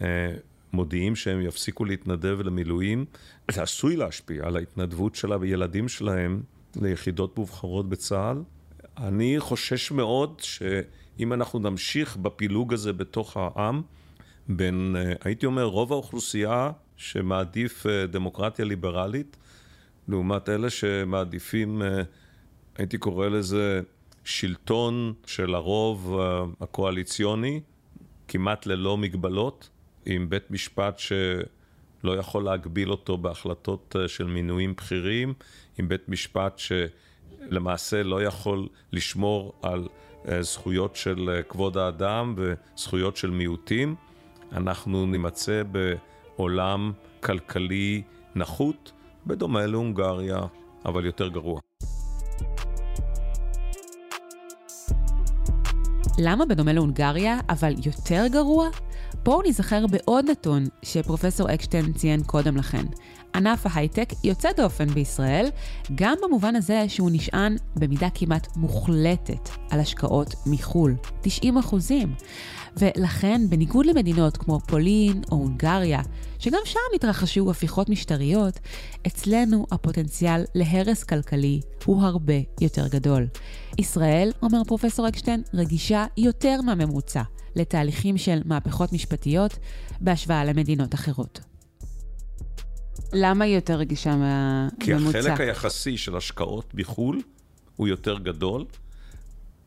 אה, 0.00 0.34
מודיעים 0.72 1.16
שהם 1.16 1.40
יפסיקו 1.40 1.84
להתנדב 1.84 2.40
למילואים, 2.40 3.04
זה 3.50 3.62
עשוי 3.62 3.96
להשפיע 3.96 4.46
על 4.46 4.56
ההתנדבות 4.56 5.14
של 5.14 5.32
הילדים 5.32 5.88
שלהם 5.88 6.42
ליחידות 6.82 7.38
מובחרות 7.38 7.88
בצה"ל. 7.88 8.42
אני 8.96 9.36
חושש 9.38 9.90
מאוד 9.90 10.40
שאם 10.42 11.32
אנחנו 11.32 11.58
נמשיך 11.58 12.16
בפילוג 12.16 12.72
הזה 12.72 12.92
בתוך 12.92 13.36
העם, 13.36 13.82
בין, 14.48 14.96
אה, 14.98 15.12
הייתי 15.24 15.46
אומר, 15.46 15.64
רוב 15.64 15.92
האוכלוסייה 15.92 16.70
שמעדיף 16.96 17.86
אה, 17.86 18.06
דמוקרטיה 18.06 18.64
ליברלית, 18.64 19.36
לעומת 20.08 20.48
אלה 20.48 20.70
שמעדיפים, 20.70 21.82
הייתי 22.78 22.98
קורא 22.98 23.28
לזה, 23.28 23.80
שלטון 24.24 25.12
של 25.26 25.54
הרוב 25.54 26.18
אה, 26.20 26.44
הקואליציוני, 26.60 27.60
כמעט 28.28 28.66
ללא 28.66 28.96
מגבלות, 28.96 29.68
עם 30.06 30.28
בית 30.28 30.50
משפט 30.50 30.98
שלא 30.98 32.16
יכול 32.18 32.44
להגביל 32.44 32.90
אותו 32.90 33.18
בהחלטות 33.18 33.96
אה, 33.98 34.08
של 34.08 34.26
מינויים 34.26 34.74
בכירים, 34.74 35.34
עם 35.78 35.88
בית 35.88 36.08
משפט 36.08 36.58
שלמעשה 36.58 38.02
לא 38.02 38.22
יכול 38.22 38.68
לשמור 38.92 39.52
על 39.62 39.88
אה, 40.28 40.42
זכויות 40.42 40.96
של 40.96 41.40
כבוד 41.48 41.76
האדם 41.76 42.34
וזכויות 42.36 43.16
של 43.16 43.30
מיעוטים. 43.30 43.94
אנחנו 44.52 45.06
נימצא 45.06 45.62
בעולם 46.36 46.92
כלכלי 47.20 48.02
נחות, 48.34 48.92
בדומה 49.26 49.66
להונגריה, 49.66 50.40
אבל 50.84 51.06
יותר 51.06 51.28
גרוע. 51.28 51.60
למה 56.18 56.46
בדומה 56.46 56.72
להונגריה, 56.72 57.38
אבל 57.48 57.74
יותר 57.86 58.26
גרוע? 58.26 58.68
בואו 59.22 59.42
נזכר 59.42 59.86
בעוד 59.86 60.30
נתון 60.30 60.64
שפרופסור 60.82 61.54
אקשטיין 61.54 61.92
ציין 61.92 62.22
קודם 62.22 62.56
לכן. 62.56 62.84
ענף 63.34 63.66
ההייטק 63.66 64.12
יוצא 64.24 64.48
דופן 64.56 64.86
בישראל, 64.86 65.48
גם 65.94 66.16
במובן 66.24 66.56
הזה 66.56 66.84
שהוא 66.88 67.10
נשען 67.12 67.56
במידה 67.76 68.08
כמעט 68.14 68.56
מוחלטת 68.56 69.48
על 69.70 69.80
השקעות 69.80 70.34
מחו"ל, 70.46 70.94
90 71.20 71.58
אחוזים. 71.58 72.14
ולכן, 72.76 73.40
בניגוד 73.48 73.86
למדינות 73.86 74.36
כמו 74.36 74.60
פולין 74.60 75.22
או 75.30 75.36
הונגריה, 75.36 76.00
שגם 76.38 76.58
שם 76.64 76.78
התרחשו 76.94 77.50
הפיכות 77.50 77.88
משטריות, 77.88 78.58
אצלנו 79.06 79.66
הפוטנציאל 79.72 80.44
להרס 80.54 81.04
כלכלי 81.04 81.60
הוא 81.84 82.02
הרבה 82.02 82.34
יותר 82.60 82.88
גדול. 82.88 83.26
ישראל, 83.78 84.32
אומר 84.42 84.64
פרופסור 84.66 85.08
אקשטיין, 85.08 85.42
רגישה 85.54 86.06
יותר 86.16 86.60
מהממוצע 86.62 87.22
לתהליכים 87.56 88.18
של 88.18 88.40
מהפכות 88.44 88.92
משפטיות 88.92 89.58
בהשוואה 90.00 90.44
למדינות 90.44 90.94
אחרות. 90.94 91.53
למה 93.14 93.44
היא 93.44 93.54
יותר 93.54 93.74
רגישה 93.74 94.16
מהממוצע? 94.16 94.76
כי 94.80 94.92
החלק 94.94 95.40
היחסי 95.40 95.98
של 95.98 96.16
השקעות 96.16 96.74
בחו"ל 96.74 97.22
הוא 97.76 97.88
יותר 97.88 98.18
גדול, 98.18 98.64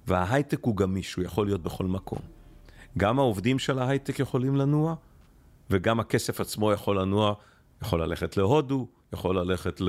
וההייטק 0.08 0.64
הוא 0.64 0.76
גמיש, 0.76 1.14
הוא 1.14 1.26
יכול 1.26 1.46
להיות 1.46 1.64
בכל 1.64 1.86
מקום. 1.86 2.20
גם 2.98 3.20
העובדים 3.20 3.60
של 3.60 3.80
ההייטק 3.80 4.20
יכולים 4.20 4.56
לנוע, 4.56 4.96
וגם 5.70 6.00
הכסף 6.00 6.42
עצמו 6.42 6.72
יכול 6.72 7.02
לנוע, 7.02 7.34
יכול 7.82 8.04
ללכת 8.04 8.38
להודו, 8.38 8.88
יכול 9.14 9.40
ללכת 9.40 9.82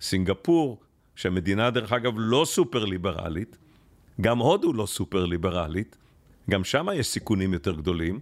לסינגפור, 0.00 0.80
שמדינה 1.14 1.70
דרך 1.70 1.92
אגב 1.92 2.12
לא 2.16 2.44
סופר 2.46 2.84
ליברלית, 2.84 3.58
גם 4.20 4.38
הודו 4.38 4.72
לא 4.72 4.86
סופר 4.86 5.24
ליברלית, 5.24 5.96
גם 6.50 6.64
שם 6.64 6.86
יש 6.94 7.06
סיכונים 7.06 7.52
יותר 7.52 7.74
גדולים, 7.74 8.20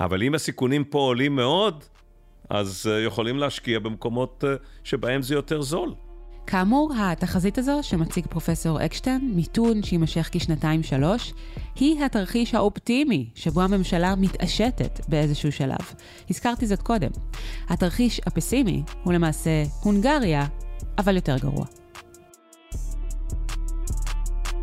אבל 0.00 0.22
אם 0.22 0.34
הסיכונים 0.34 0.84
פה 0.84 0.98
עולים 0.98 1.36
מאוד, 1.36 1.84
אז 2.50 2.86
אה, 2.90 3.00
יכולים 3.00 3.38
להשקיע 3.38 3.78
במקומות 3.78 4.44
אה, 4.46 4.54
שבהם 4.84 5.22
זה 5.22 5.34
יותר 5.34 5.62
זול. 5.62 5.94
כאמור, 6.46 6.92
התחזית 6.98 7.58
הזו 7.58 7.78
שמציג 7.82 8.26
פרופסור 8.26 8.84
אקשטיין, 8.84 9.32
מיתון 9.34 9.82
שיימשך 9.82 10.28
כשנתיים-שלוש, 10.32 11.32
היא 11.74 12.04
התרחיש 12.04 12.54
האופטימי 12.54 13.30
שבו 13.34 13.60
הממשלה 13.62 14.14
מתעשתת 14.14 15.00
באיזשהו 15.08 15.52
שלב. 15.52 15.92
הזכרתי 16.30 16.66
זאת 16.66 16.82
קודם. 16.82 17.10
התרחיש 17.68 18.20
הפסימי 18.26 18.82
הוא 19.04 19.12
למעשה 19.12 19.62
הונגריה, 19.82 20.46
אבל 20.98 21.16
יותר 21.16 21.36
גרוע. 21.38 21.77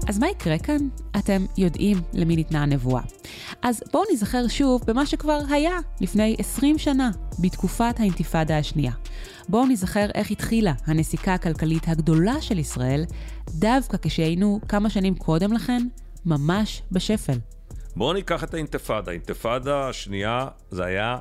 אז 0.08 0.20
מה 0.20 0.28
יקרה 0.30 0.58
כאן? 0.58 0.88
אתם 1.18 1.46
יודעים 1.58 1.98
למי 2.14 2.36
ניתנה 2.36 2.64
הנבואה. 2.64 3.02
אז 3.62 3.84
בואו 3.92 4.04
נזכר 4.14 4.48
שוב 4.48 4.82
במה 4.88 5.06
שכבר 5.06 5.40
היה 5.50 5.80
לפני 6.02 6.36
20 6.40 6.78
שנה, 6.78 7.12
בתקופת 7.40 8.00
האינתיפאדה 8.00 8.58
השנייה. 8.58 8.92
בואו 9.50 9.66
נזכר 9.66 10.06
איך 10.16 10.32
התחילה 10.32 10.74
הנסיקה 10.86 11.34
הכלכלית 11.34 11.88
הגדולה 11.88 12.42
של 12.42 12.60
ישראל, 12.60 13.04
דווקא 13.50 13.98
כשהיינו 14.02 14.60
כמה 14.70 14.90
שנים 14.90 15.16
קודם 15.16 15.54
לכן 15.54 15.88
ממש 16.26 16.82
בשפל. 16.92 17.38
בואו 17.96 18.14
ניקח 18.14 18.44
את 18.44 18.54
האינתיפאדה. 18.54 19.12
האינתיפאדה 19.12 19.90
השנייה 19.90 20.48
זה 20.72 20.86
היה 20.86 21.18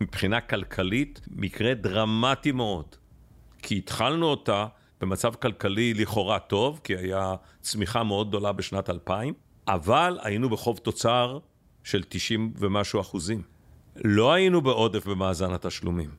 מבחינה 0.00 0.40
כלכלית 0.40 1.20
מקרה 1.30 1.74
דרמטי 1.74 2.52
מאוד. 2.52 2.84
כי 3.62 3.78
התחלנו 3.78 4.26
אותה 4.26 4.66
במצב 5.04 5.34
כלכלי 5.34 5.94
לכאורה 5.94 6.38
טוב, 6.38 6.80
כי 6.84 6.96
היה 6.96 7.34
צמיחה 7.60 8.02
מאוד 8.02 8.28
גדולה 8.28 8.52
בשנת 8.52 8.90
2000, 8.90 9.34
אבל 9.68 10.18
היינו 10.22 10.50
בחוב 10.50 10.78
תוצר 10.78 11.38
של 11.82 12.02
90 12.08 12.52
ומשהו 12.56 13.00
אחוזים. 13.00 13.42
לא 14.04 14.32
היינו 14.32 14.60
בעודף 14.60 15.06
במאזן 15.06 15.52
התשלומים, 15.52 16.10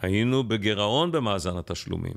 היינו 0.00 0.44
בגירעון 0.44 1.12
במאזן 1.12 1.56
התשלומים. 1.56 2.14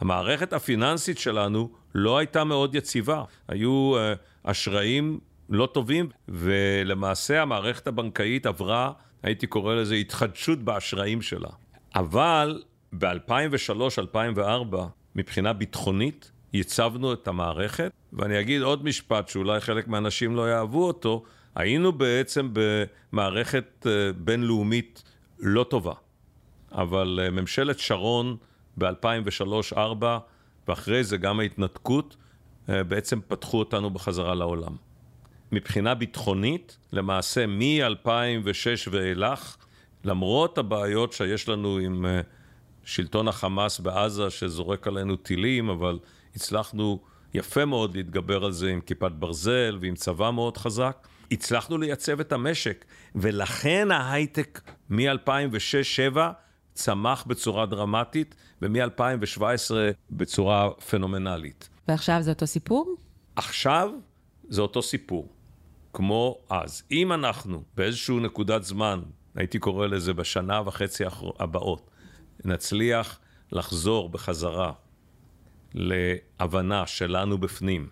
המערכת 0.00 0.52
הפיננסית 0.52 1.18
שלנו 1.18 1.70
לא 1.94 2.18
הייתה 2.18 2.44
מאוד 2.44 2.74
יציבה, 2.74 3.24
היו 3.48 3.94
uh, 3.94 4.50
אשראים 4.50 5.20
לא 5.48 5.66
טובים, 5.66 6.08
ולמעשה 6.28 7.42
המערכת 7.42 7.86
הבנקאית 7.86 8.46
עברה, 8.46 8.92
הייתי 9.22 9.46
קורא 9.46 9.74
לזה 9.74 9.94
התחדשות 9.94 10.58
באשראים 10.58 11.22
שלה. 11.22 11.50
אבל 11.94 12.62
ב-2003-2004, 12.98 14.76
מבחינה 15.16 15.52
ביטחונית, 15.52 16.30
ייצבנו 16.52 17.12
את 17.12 17.28
המערכת, 17.28 17.92
ואני 18.12 18.40
אגיד 18.40 18.62
עוד 18.62 18.84
משפט 18.84 19.28
שאולי 19.28 19.60
חלק 19.60 19.88
מהאנשים 19.88 20.36
לא 20.36 20.50
יאהבו 20.50 20.86
אותו, 20.86 21.22
היינו 21.54 21.92
בעצם 21.92 22.48
במערכת 22.52 23.86
אה, 23.86 24.12
בינלאומית 24.12 25.02
לא 25.40 25.64
טובה, 25.64 25.92
אבל 26.72 27.20
אה, 27.22 27.30
ממשלת 27.30 27.78
שרון 27.78 28.36
ב-2003-2004, 28.76 30.04
ואחרי 30.68 31.04
זה 31.04 31.16
גם 31.16 31.40
ההתנתקות, 31.40 32.16
אה, 32.68 32.84
בעצם 32.84 33.20
פתחו 33.28 33.58
אותנו 33.58 33.90
בחזרה 33.90 34.34
לעולם. 34.34 34.76
מבחינה 35.52 35.94
ביטחונית, 35.94 36.78
למעשה 36.92 37.46
מ-2006 37.46 38.88
ואילך, 38.90 39.56
למרות 40.04 40.58
הבעיות 40.58 41.12
שיש 41.12 41.48
לנו 41.48 41.78
עם 41.78 42.06
שלטון 42.84 43.28
החמאס 43.28 43.80
בעזה 43.80 44.30
שזורק 44.30 44.86
עלינו 44.86 45.16
טילים, 45.16 45.70
אבל 45.70 45.98
הצלחנו 46.36 47.00
יפה 47.34 47.64
מאוד 47.64 47.96
להתגבר 47.96 48.44
על 48.44 48.52
זה 48.52 48.70
עם 48.70 48.80
כיפת 48.80 49.12
ברזל 49.12 49.78
ועם 49.80 49.94
צבא 49.94 50.30
מאוד 50.30 50.56
חזק. 50.56 51.08
הצלחנו 51.30 51.78
לייצב 51.78 52.20
את 52.20 52.32
המשק, 52.32 52.84
ולכן 53.14 53.90
ההייטק 53.90 54.60
מ-2006-2007 54.90 56.18
צמח 56.74 57.24
בצורה 57.26 57.66
דרמטית, 57.66 58.34
ומ-2017 58.62 59.40
בצורה 60.10 60.70
פנומנלית. 60.70 61.68
ועכשיו 61.88 62.22
זה 62.22 62.30
אותו 62.30 62.46
סיפור? 62.46 62.96
עכשיו 63.36 63.90
זה 64.48 64.62
אותו 64.62 64.82
סיפור, 64.82 65.28
כמו 65.92 66.38
אז. 66.50 66.82
אם 66.90 67.12
אנחנו 67.12 67.62
באיזושהי 67.76 68.16
נקודת 68.16 68.62
זמן, 68.62 69.02
הייתי 69.34 69.58
קורא 69.58 69.86
לזה 69.86 70.14
בשנה 70.14 70.62
וחצי 70.66 71.04
הבאות, 71.38 71.90
נצליח 72.44 73.18
לחזור 73.52 74.08
בחזרה 74.08 74.72
להבנה 75.74 76.86
שלנו 76.86 77.38
בפנים, 77.38 77.88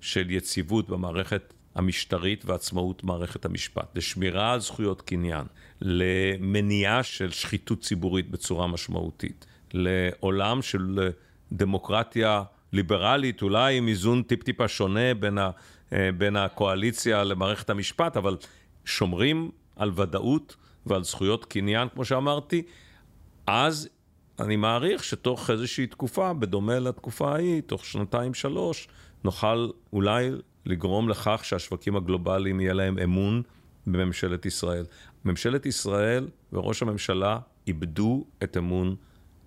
של 0.00 0.30
יציבות 0.30 0.88
במערכת 0.88 1.54
המשטרית 1.74 2.44
ועצמאות 2.44 3.04
מערכת 3.04 3.44
המשפט, 3.44 3.96
לשמירה 3.96 4.52
על 4.52 4.60
זכויות 4.60 5.02
קניין, 5.02 5.46
למניעה 5.80 7.02
של 7.02 7.30
שחיתות 7.30 7.80
ציבורית 7.80 8.30
בצורה 8.30 8.66
משמעותית, 8.66 9.46
לעולם 9.72 10.62
של 10.62 11.10
דמוקרטיה 11.52 12.42
ליברלית, 12.72 13.42
אולי 13.42 13.78
עם 13.78 13.88
איזון 13.88 14.22
טיפ-טיפה 14.22 14.68
שונה 14.68 15.14
בין, 15.14 15.38
ה, 15.38 15.50
בין 16.18 16.36
הקואליציה 16.36 17.24
למערכת 17.24 17.70
המשפט, 17.70 18.16
אבל 18.16 18.36
שומרים 18.84 19.50
על 19.76 19.92
ודאות 19.94 20.56
ועל 20.86 21.04
זכויות 21.04 21.44
קניין, 21.44 21.88
כמו 21.94 22.04
שאמרתי, 22.04 22.62
אז 23.50 23.88
אני 24.38 24.56
מעריך 24.56 25.04
שתוך 25.04 25.50
איזושהי 25.50 25.86
תקופה, 25.86 26.32
בדומה 26.32 26.78
לתקופה 26.78 27.32
ההיא, 27.32 27.62
תוך 27.62 27.84
שנתיים-שלוש, 27.84 28.88
נוכל 29.24 29.70
אולי 29.92 30.30
לגרום 30.66 31.08
לכך 31.08 31.40
שהשווקים 31.44 31.96
הגלובליים 31.96 32.60
יהיה 32.60 32.72
להם 32.72 32.98
אמון 32.98 33.42
בממשלת 33.86 34.46
ישראל. 34.46 34.84
ממשלת 35.24 35.66
ישראל 35.66 36.28
וראש 36.52 36.82
הממשלה 36.82 37.38
איבדו 37.66 38.24
את 38.42 38.56
אמון 38.56 38.96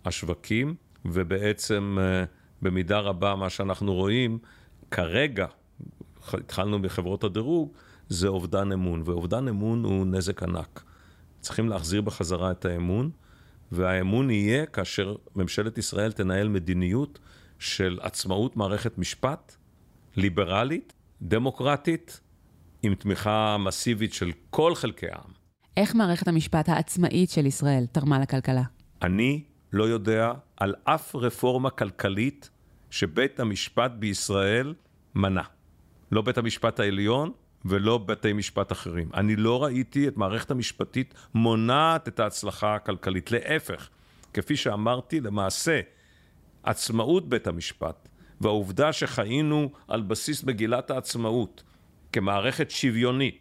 השווקים, 0.05 0.75
ובעצם 1.05 1.97
אה, 2.01 2.23
במידה 2.61 2.99
רבה 2.99 3.35
מה 3.35 3.49
שאנחנו 3.49 3.93
רואים 3.93 4.39
כרגע, 4.91 5.47
התחלנו 6.33 6.79
מחברות 6.79 7.23
הדירוג, 7.23 7.73
זה 8.09 8.27
אובדן 8.27 8.71
אמון, 8.71 9.01
ואובדן 9.05 9.47
אמון 9.47 9.83
הוא 9.83 10.05
נזק 10.05 10.43
ענק. 10.43 10.83
צריכים 11.39 11.69
להחזיר 11.69 12.01
בחזרה 12.01 12.51
את 12.51 12.65
האמון, 12.65 13.09
והאמון 13.71 14.29
יהיה 14.29 14.65
כאשר 14.65 15.15
ממשלת 15.35 15.77
ישראל 15.77 16.11
תנהל 16.11 16.47
מדיניות 16.47 17.19
של 17.59 17.99
עצמאות 18.01 18.55
מערכת 18.57 18.97
משפט, 18.97 19.55
ליברלית, 20.15 20.93
דמוקרטית, 21.21 22.19
עם 22.83 22.95
תמיכה 22.95 23.57
מסיבית 23.57 24.13
של 24.13 24.31
כל 24.49 24.75
חלקי 24.75 25.05
העם. 25.11 25.31
איך 25.77 25.95
מערכת 25.95 26.27
המשפט 26.27 26.69
העצמאית 26.69 27.29
של 27.29 27.45
ישראל 27.45 27.85
תרמה 27.91 28.19
לכלכלה? 28.19 28.63
אני 29.01 29.43
לא 29.73 29.83
יודע 29.83 30.31
על 30.57 30.75
אף 30.83 31.15
רפורמה 31.15 31.69
כלכלית 31.69 32.49
שבית 32.89 33.39
המשפט 33.39 33.91
בישראל 33.91 34.73
מנע. 35.15 35.41
לא 36.11 36.21
בית 36.21 36.37
המשפט 36.37 36.79
העליון 36.79 37.31
ולא 37.65 37.97
בתי 37.97 38.33
משפט 38.33 38.71
אחרים. 38.71 39.09
אני 39.13 39.35
לא 39.35 39.63
ראיתי 39.63 40.07
את 40.07 40.17
מערכת 40.17 40.51
המשפטית 40.51 41.13
מונעת 41.33 42.07
את 42.07 42.19
ההצלחה 42.19 42.75
הכלכלית. 42.75 43.31
להפך, 43.31 43.89
כפי 44.33 44.55
שאמרתי, 44.55 45.19
למעשה, 45.19 45.81
עצמאות 46.63 47.29
בית 47.29 47.47
המשפט 47.47 48.07
והעובדה 48.41 48.93
שחיינו 48.93 49.71
על 49.87 50.01
בסיס 50.01 50.43
מגילת 50.43 50.91
העצמאות 50.91 51.63
כמערכת 52.13 52.71
שוויונית, 52.71 53.39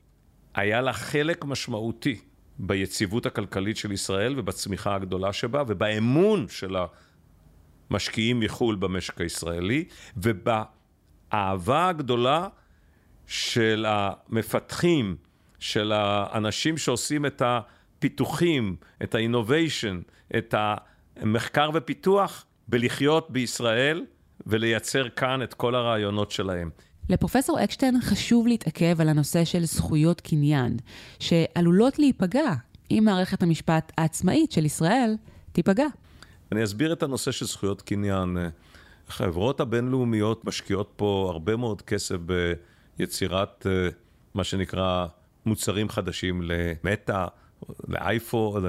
היה 0.55 0.81
לה 0.81 0.93
חלק 0.93 1.45
משמעותי 1.45 2.21
ביציבות 2.59 3.27
הכלכלית 3.27 3.77
של 3.77 3.93
ישראל 3.93 4.39
ובצמיחה 4.39 4.95
הגדולה 4.95 5.33
שבה 5.33 5.63
ובאמון 5.67 6.47
של 6.49 6.77
המשקיעים 7.91 8.41
מחו"ל 8.41 8.77
במשק 8.77 9.21
הישראלי 9.21 9.85
ובאהבה 10.17 11.89
הגדולה 11.89 12.49
של 13.31 13.87
המפתחים, 13.88 15.16
של 15.59 15.93
האנשים 15.93 16.79
שעושים 16.79 17.27
את 17.27 17.43
הפיתוחים, 17.45 18.77
את 19.03 19.14
ה-innovation, 19.14 20.12
את 20.38 20.55
המחקר 21.16 21.71
ופיתוח, 21.75 22.45
בלחיות 22.69 23.31
בישראל 23.31 24.05
ולייצר 24.47 25.09
כאן 25.09 25.43
את 25.43 25.55
כל 25.55 25.75
הרעיונות 25.75 26.31
שלהם. 26.31 26.71
לפרופסור 27.09 27.64
אקשטיין 27.64 28.01
חשוב 28.01 28.47
להתעכב 28.47 29.01
על 29.01 29.09
הנושא 29.09 29.45
של 29.45 29.64
זכויות 29.64 30.21
קניין, 30.21 30.77
שעלולות 31.19 31.99
להיפגע 31.99 32.53
אם 32.90 33.03
מערכת 33.05 33.43
המשפט 33.43 33.93
העצמאית 33.99 34.53
של 34.53 34.64
ישראל 34.64 35.16
תיפגע. 35.53 35.87
אני 36.53 36.64
אסביר 36.64 36.93
את 36.93 37.03
הנושא 37.03 37.31
של 37.31 37.47
זכויות 37.47 37.83
קניין. 37.83 38.37
החברות 39.09 39.61
הבינלאומיות 39.61 40.45
משקיעות 40.45 40.93
פה 40.97 41.29
הרבה 41.33 41.57
מאוד 41.57 41.83
כסף 41.83 42.16
ביצירת 42.16 42.70
אה, 43.67 43.89
מה 44.35 44.45
שנקרא 44.45 45.07
מוצרים 45.47 45.89
חדשים 45.89 46.43
למטא, 46.45 47.27
לאייפון, 47.89 48.65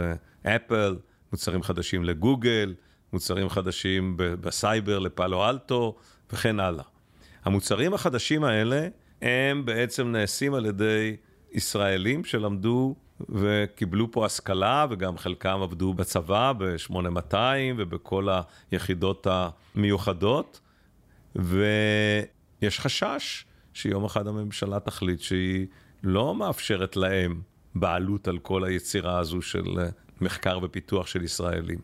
לאפל, 0.45 0.95
מוצרים 1.31 1.63
חדשים 1.63 2.03
לגוגל, 2.03 2.73
מוצרים 3.13 3.49
חדשים 3.49 4.13
בסייבר 4.17 4.99
לפאלו 4.99 5.49
אלטו 5.49 5.95
וכן 6.33 6.59
הלאה. 6.59 6.83
המוצרים 7.45 7.93
החדשים 7.93 8.43
האלה 8.43 8.87
הם 9.21 9.65
בעצם 9.65 10.11
נעשים 10.11 10.53
על 10.53 10.65
ידי 10.65 11.15
ישראלים 11.51 12.25
שלמדו 12.25 12.95
וקיבלו 13.29 14.11
פה 14.11 14.25
השכלה, 14.25 14.85
וגם 14.89 15.17
חלקם 15.17 15.59
עבדו 15.61 15.93
בצבא, 15.93 16.53
ב-8200 16.57 17.35
ובכל 17.77 18.27
היחידות 18.71 19.27
המיוחדות, 19.75 20.59
ויש 21.35 22.79
חשש 22.79 23.45
שיום 23.73 24.05
אחד 24.05 24.27
הממשלה 24.27 24.79
תחליט 24.79 25.19
שהיא 25.19 25.67
לא 26.03 26.35
מאפשרת 26.35 26.95
להם 26.95 27.41
בעלות 27.75 28.27
על 28.27 28.39
כל 28.39 28.63
היצירה 28.63 29.19
הזו 29.19 29.41
של 29.41 29.65
מחקר 30.21 30.59
ופיתוח 30.63 31.07
של 31.07 31.23
ישראלים. 31.23 31.79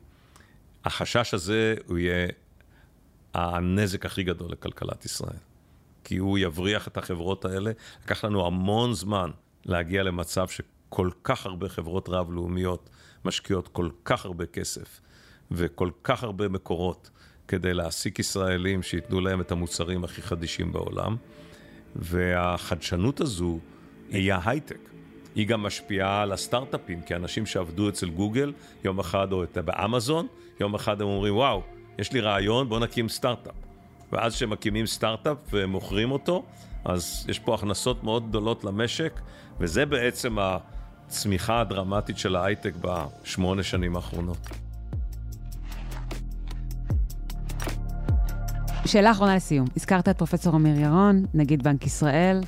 החשש 0.86 1.34
הזה 1.34 1.76
הוא 1.88 1.98
יהיה 1.98 2.28
הנזק 3.34 4.06
הכי 4.06 4.24
גדול 4.24 4.52
לכלכלת 4.52 5.06
ישראל. 5.06 5.40
כי 6.04 6.18
הוא 6.18 6.38
יבריח 6.38 6.88
את 6.88 6.98
החברות 6.98 7.46
האלה. 7.46 7.72
לקח 8.04 8.26
לנו 8.26 8.46
המון 8.46 8.94
זמן 8.94 9.32
להגיע 9.66 10.04
למצב 10.04 10.48
שכל 10.48 11.10
כך 11.24 11.46
הרבה 11.46 11.70
חברות 11.70 12.10
רב-לאומיות 12.10 12.90
משקיעות 13.26 13.68
כל 13.68 13.90
כך 14.06 14.26
הרבה 14.26 14.46
כסף 14.46 15.02
וכל 15.52 15.90
כך 16.04 16.24
הרבה 16.24 16.48
מקורות 16.48 17.10
כדי 17.48 17.74
להעסיק 17.74 18.20
ישראלים 18.20 18.84
שייתנו 18.84 19.22
להם 19.22 19.42
את 19.42 19.52
המוצרים 19.52 20.04
הכי 20.04 20.22
חדישים 20.22 20.72
בעולם. 20.72 21.16
והחדשנות 21.98 23.22
הזו 23.22 23.60
היא 24.10 24.34
ההייטק. 24.34 24.90
היא 25.36 25.48
גם 25.48 25.64
משפיעה 25.64 26.22
על 26.22 26.32
הסטארט-אפים, 26.32 27.02
כי 27.02 27.16
אנשים 27.16 27.46
שעבדו 27.46 27.90
אצל 27.90 28.10
גוגל 28.10 28.54
יום 28.84 29.00
אחד, 29.00 29.32
או 29.32 29.44
באמזון, 29.66 30.28
יום 30.60 30.76
אחד 30.76 31.02
הם 31.02 31.08
אומרים, 31.08 31.36
וואו, 31.36 31.62
יש 32.00 32.14
לי 32.14 32.20
רעיון, 32.20 32.70
בוא 32.70 32.80
נקים 32.80 33.10
סטארט-אפ. 33.10 33.54
ואז 34.12 34.36
כשמקימים 34.36 34.86
סטארט-אפ 34.86 35.38
ומוכרים 35.54 36.12
אותו, 36.12 36.46
אז 36.86 37.26
יש 37.30 37.40
פה 37.40 37.56
הכנסות 37.56 38.04
מאוד 38.04 38.30
גדולות 38.30 38.64
למשק, 38.64 39.20
וזה 39.60 39.86
בעצם 39.86 40.38
הצמיחה 40.40 41.62
הדרמטית 41.62 42.18
של 42.18 42.36
ההייטק 42.36 42.74
בשמונה 42.82 43.64
שנים 43.64 43.96
האחרונות. 43.96 44.67
שאלה 48.88 49.12
אחרונה 49.12 49.36
לסיום. 49.36 49.68
הזכרת 49.78 50.10
את 50.10 50.18
פרופסור 50.18 50.56
אמיר 50.56 50.80
ירון, 50.80 51.26
נגיד 51.34 51.64
בנק 51.64 51.86
ישראל. 51.86 52.42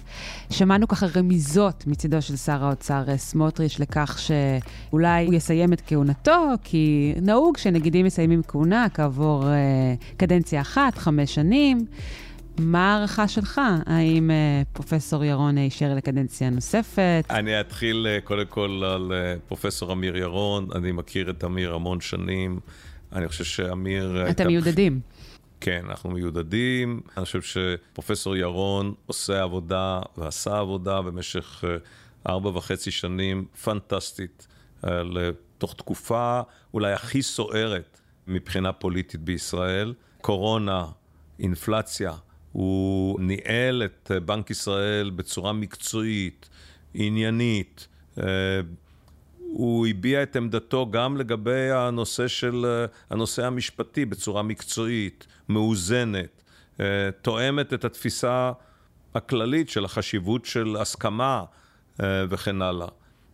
שמענו 0.50 0.88
ככה 0.88 1.06
רמיזות 1.16 1.84
מצידו 1.88 2.22
של 2.22 2.36
שר 2.36 2.66
האוצר 2.66 3.04
אה, 3.08 3.18
סמוטריץ' 3.18 3.80
לכך 3.80 4.20
שאולי 4.20 5.26
הוא 5.26 5.34
יסיים 5.34 5.74
את 5.74 5.82
כהונתו, 5.88 6.46
כי 6.64 7.14
נהוג 7.22 7.58
שנגידים 7.58 8.06
מסיימים 8.06 8.42
כהונה 8.48 8.88
כעבור 8.94 9.44
uh, 9.44 10.18
קדנציה 10.18 10.62
אחת, 10.62 10.98
חמש 10.98 11.36
שנים. 11.36 11.86
מה 12.60 12.94
ההערכה 12.94 13.28
שלך? 13.28 13.62
האם 13.86 14.30
uh, 14.30 14.68
פרופסור 14.74 15.26
ירון 15.26 15.58
יישאר 15.58 15.96
לקדנציה 15.96 16.50
נוספת? 16.50 17.26
אני 17.30 17.60
אתחיל 17.60 18.08
uh, 18.08 18.28
קודם 18.28 18.46
כל 18.50 18.84
על 18.86 19.12
uh, 19.12 19.40
פרופסור 19.48 19.94
אמיר 19.94 20.18
ירון. 20.18 20.68
אני 20.76 20.92
מכיר 20.92 21.30
את 21.30 21.44
אמיר 21.44 21.74
המון 21.74 22.02
שנים. 22.02 22.60
אני 23.14 23.28
חושב 23.28 23.44
שאמיר... 23.44 24.30
אתם 24.30 24.48
מיודדים. 24.48 25.00
כן, 25.62 25.86
אנחנו 25.90 26.10
מיודדים. 26.10 27.02
אני 27.18 27.26
חושב 27.26 27.42
שפרופסור 27.42 28.36
ירון 28.36 28.94
עושה 29.06 29.42
עבודה 29.42 30.02
ועשה 30.18 30.60
עבודה 30.60 31.02
במשך 31.02 31.64
אה, 31.68 31.78
ארבע 32.28 32.50
וחצי 32.50 32.92
שנים 32.92 33.46
פנטסטית, 33.64 34.48
אה, 34.88 35.04
לתוך 35.04 35.74
תקופה 35.74 36.42
אולי 36.74 36.94
הכי 36.94 37.22
סוערת 37.22 38.00
מבחינה 38.28 38.74
פוליטית 38.74 39.22
בישראל. 39.22 39.94
קורונה, 40.22 40.86
אינפלציה, 41.40 42.14
הוא 42.52 43.20
ניהל 43.20 43.84
את 43.86 44.12
אה, 44.14 44.20
בנק 44.20 44.50
ישראל 44.50 45.10
בצורה 45.10 45.54
מקצועית, 45.54 46.50
עניינית. 46.94 47.88
הוא 49.40 49.88
הביע 49.88 50.24
את 50.24 50.36
עמדתו 50.36 50.92
גם 50.92 51.18
לגבי 51.18 51.72
הנושא 51.72 52.28
של, 52.28 52.86
הנושא 53.10 53.46
המשפטי 53.46 54.06
בצורה 54.06 54.44
מקצועית, 54.44 55.28
מאוזנת, 55.50 56.44
אה, 56.80 56.86
תואמת 57.22 57.74
את 57.74 57.86
התפיסה 57.86 58.52
הכללית 59.16 59.70
של 59.70 59.86
החשיבות 59.86 60.46
של 60.46 60.76
הסכמה 60.80 61.44
אה, 62.04 62.24
וכן 62.30 62.62
הלאה. 62.62 62.88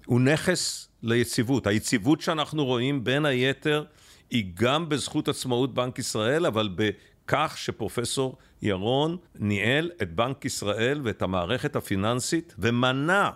הוא 0.05 0.21
נכס 0.21 0.89
ליציבות. 1.03 1.67
היציבות 1.67 2.21
שאנחנו 2.21 2.65
רואים 2.65 3.03
בין 3.03 3.25
היתר 3.25 3.83
היא 4.29 4.51
גם 4.53 4.89
בזכות 4.89 5.27
עצמאות 5.27 5.73
בנק 5.73 5.99
ישראל, 5.99 6.45
אבל 6.45 6.69
בכך 6.75 7.53
שפרופסור 7.57 8.37
ירון 8.61 9.17
ניהל 9.35 9.91
את 10.01 10.15
בנק 10.15 10.45
ישראל 10.45 11.01
ואת 11.03 11.21
המערכת 11.21 11.75
הפיננסית 11.75 12.55
ומנע 12.59 13.29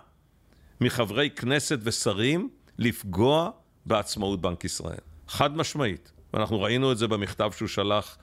מחברי 0.80 1.30
כנסת 1.30 1.78
ושרים 1.82 2.48
לפגוע 2.78 3.50
בעצמאות 3.86 4.40
בנק 4.40 4.64
ישראל. 4.64 5.00
חד 5.28 5.56
משמעית. 5.56 6.12
ואנחנו 6.34 6.60
ראינו 6.60 6.92
את 6.92 6.98
זה 6.98 7.08
במכתב 7.08 7.50
שהוא 7.56 7.68
שלח 7.68 8.18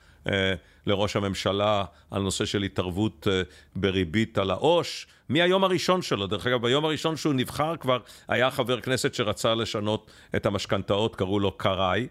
לראש 0.88 1.16
הממשלה 1.16 1.84
על 2.10 2.22
נושא 2.22 2.44
של 2.44 2.62
התערבות 2.62 3.26
אה, 3.30 3.42
בריבית 3.76 4.38
על 4.38 4.50
העו"ש, 4.50 5.06
מהיום 5.28 5.64
הראשון 5.64 6.02
שלו. 6.02 6.26
דרך 6.26 6.46
אגב, 6.46 6.62
ביום 6.62 6.84
הראשון 6.84 7.16
שהוא 7.16 7.34
נבחר 7.34 7.76
כבר 7.76 7.98
היה 8.28 8.50
חבר 8.50 8.80
כנסת 8.80 9.14
שרצה 9.14 9.54
לשנות 9.54 10.10
את 10.36 10.46
המשכנתאות, 10.46 11.16
קראו 11.16 11.40
לו 11.40 11.52
קראי, 11.52 12.06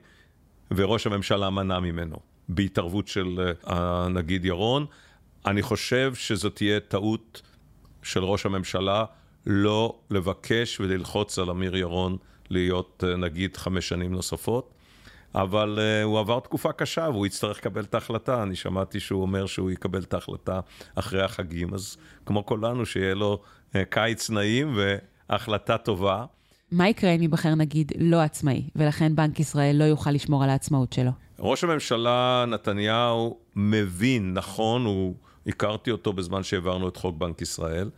וראש 0.71 1.07
הממשלה 1.07 1.49
מנע 1.49 1.79
ממנו, 1.79 2.15
בהתערבות 2.49 3.07
של 3.07 3.39
אה, 3.39 3.51
הנגיד 3.75 4.45
ירון. 4.45 4.85
אני 5.45 5.61
חושב 5.61 6.15
שזו 6.15 6.49
תהיה 6.49 6.79
טעות 6.79 7.41
של 8.03 8.23
ראש 8.23 8.45
הממשלה 8.45 9.05
לא 9.45 9.99
לבקש 10.09 10.79
וללחוץ 10.79 11.39
על 11.39 11.49
אמיר 11.49 11.75
ירון 11.75 12.17
להיות 12.49 13.03
נגיד 13.17 13.57
חמש 13.57 13.89
שנים 13.89 14.11
נוספות. 14.11 14.76
אבל 15.35 15.79
uh, 15.79 16.05
הוא 16.05 16.19
עבר 16.19 16.39
תקופה 16.39 16.71
קשה 16.71 17.09
והוא 17.11 17.25
יצטרך 17.25 17.57
לקבל 17.57 17.83
את 17.83 17.93
ההחלטה. 17.93 18.43
אני 18.43 18.55
שמעתי 18.55 18.99
שהוא 18.99 19.21
אומר 19.21 19.45
שהוא 19.45 19.71
יקבל 19.71 20.01
את 20.01 20.13
ההחלטה 20.13 20.59
אחרי 20.95 21.23
החגים, 21.23 21.73
אז 21.73 21.97
כמו 22.25 22.45
כולנו, 22.45 22.85
שיהיה 22.85 23.15
לו 23.15 23.41
uh, 23.71 23.75
קיץ 23.89 24.29
נעים 24.29 24.77
והחלטה 25.29 25.77
טובה. 25.77 26.25
מה 26.71 26.89
יקרה 26.89 27.11
אם 27.11 27.21
ייבחר 27.21 27.55
נגיד 27.55 27.91
לא 27.99 28.21
עצמאי, 28.21 28.69
ולכן 28.75 29.15
בנק 29.15 29.39
ישראל 29.39 29.75
לא 29.75 29.83
יוכל 29.83 30.11
לשמור 30.11 30.43
על 30.43 30.49
העצמאות 30.49 30.93
שלו? 30.93 31.11
ראש 31.39 31.63
הממשלה 31.63 32.45
נתניהו 32.47 33.37
מבין, 33.55 34.33
נכון, 34.33 34.85
הוא, 34.85 35.15
הכרתי 35.47 35.91
אותו 35.91 36.13
בזמן 36.13 36.43
שהעברנו 36.43 36.89
את 36.89 36.97
חוק 36.97 37.17
בנק 37.17 37.41
ישראל. 37.41 37.89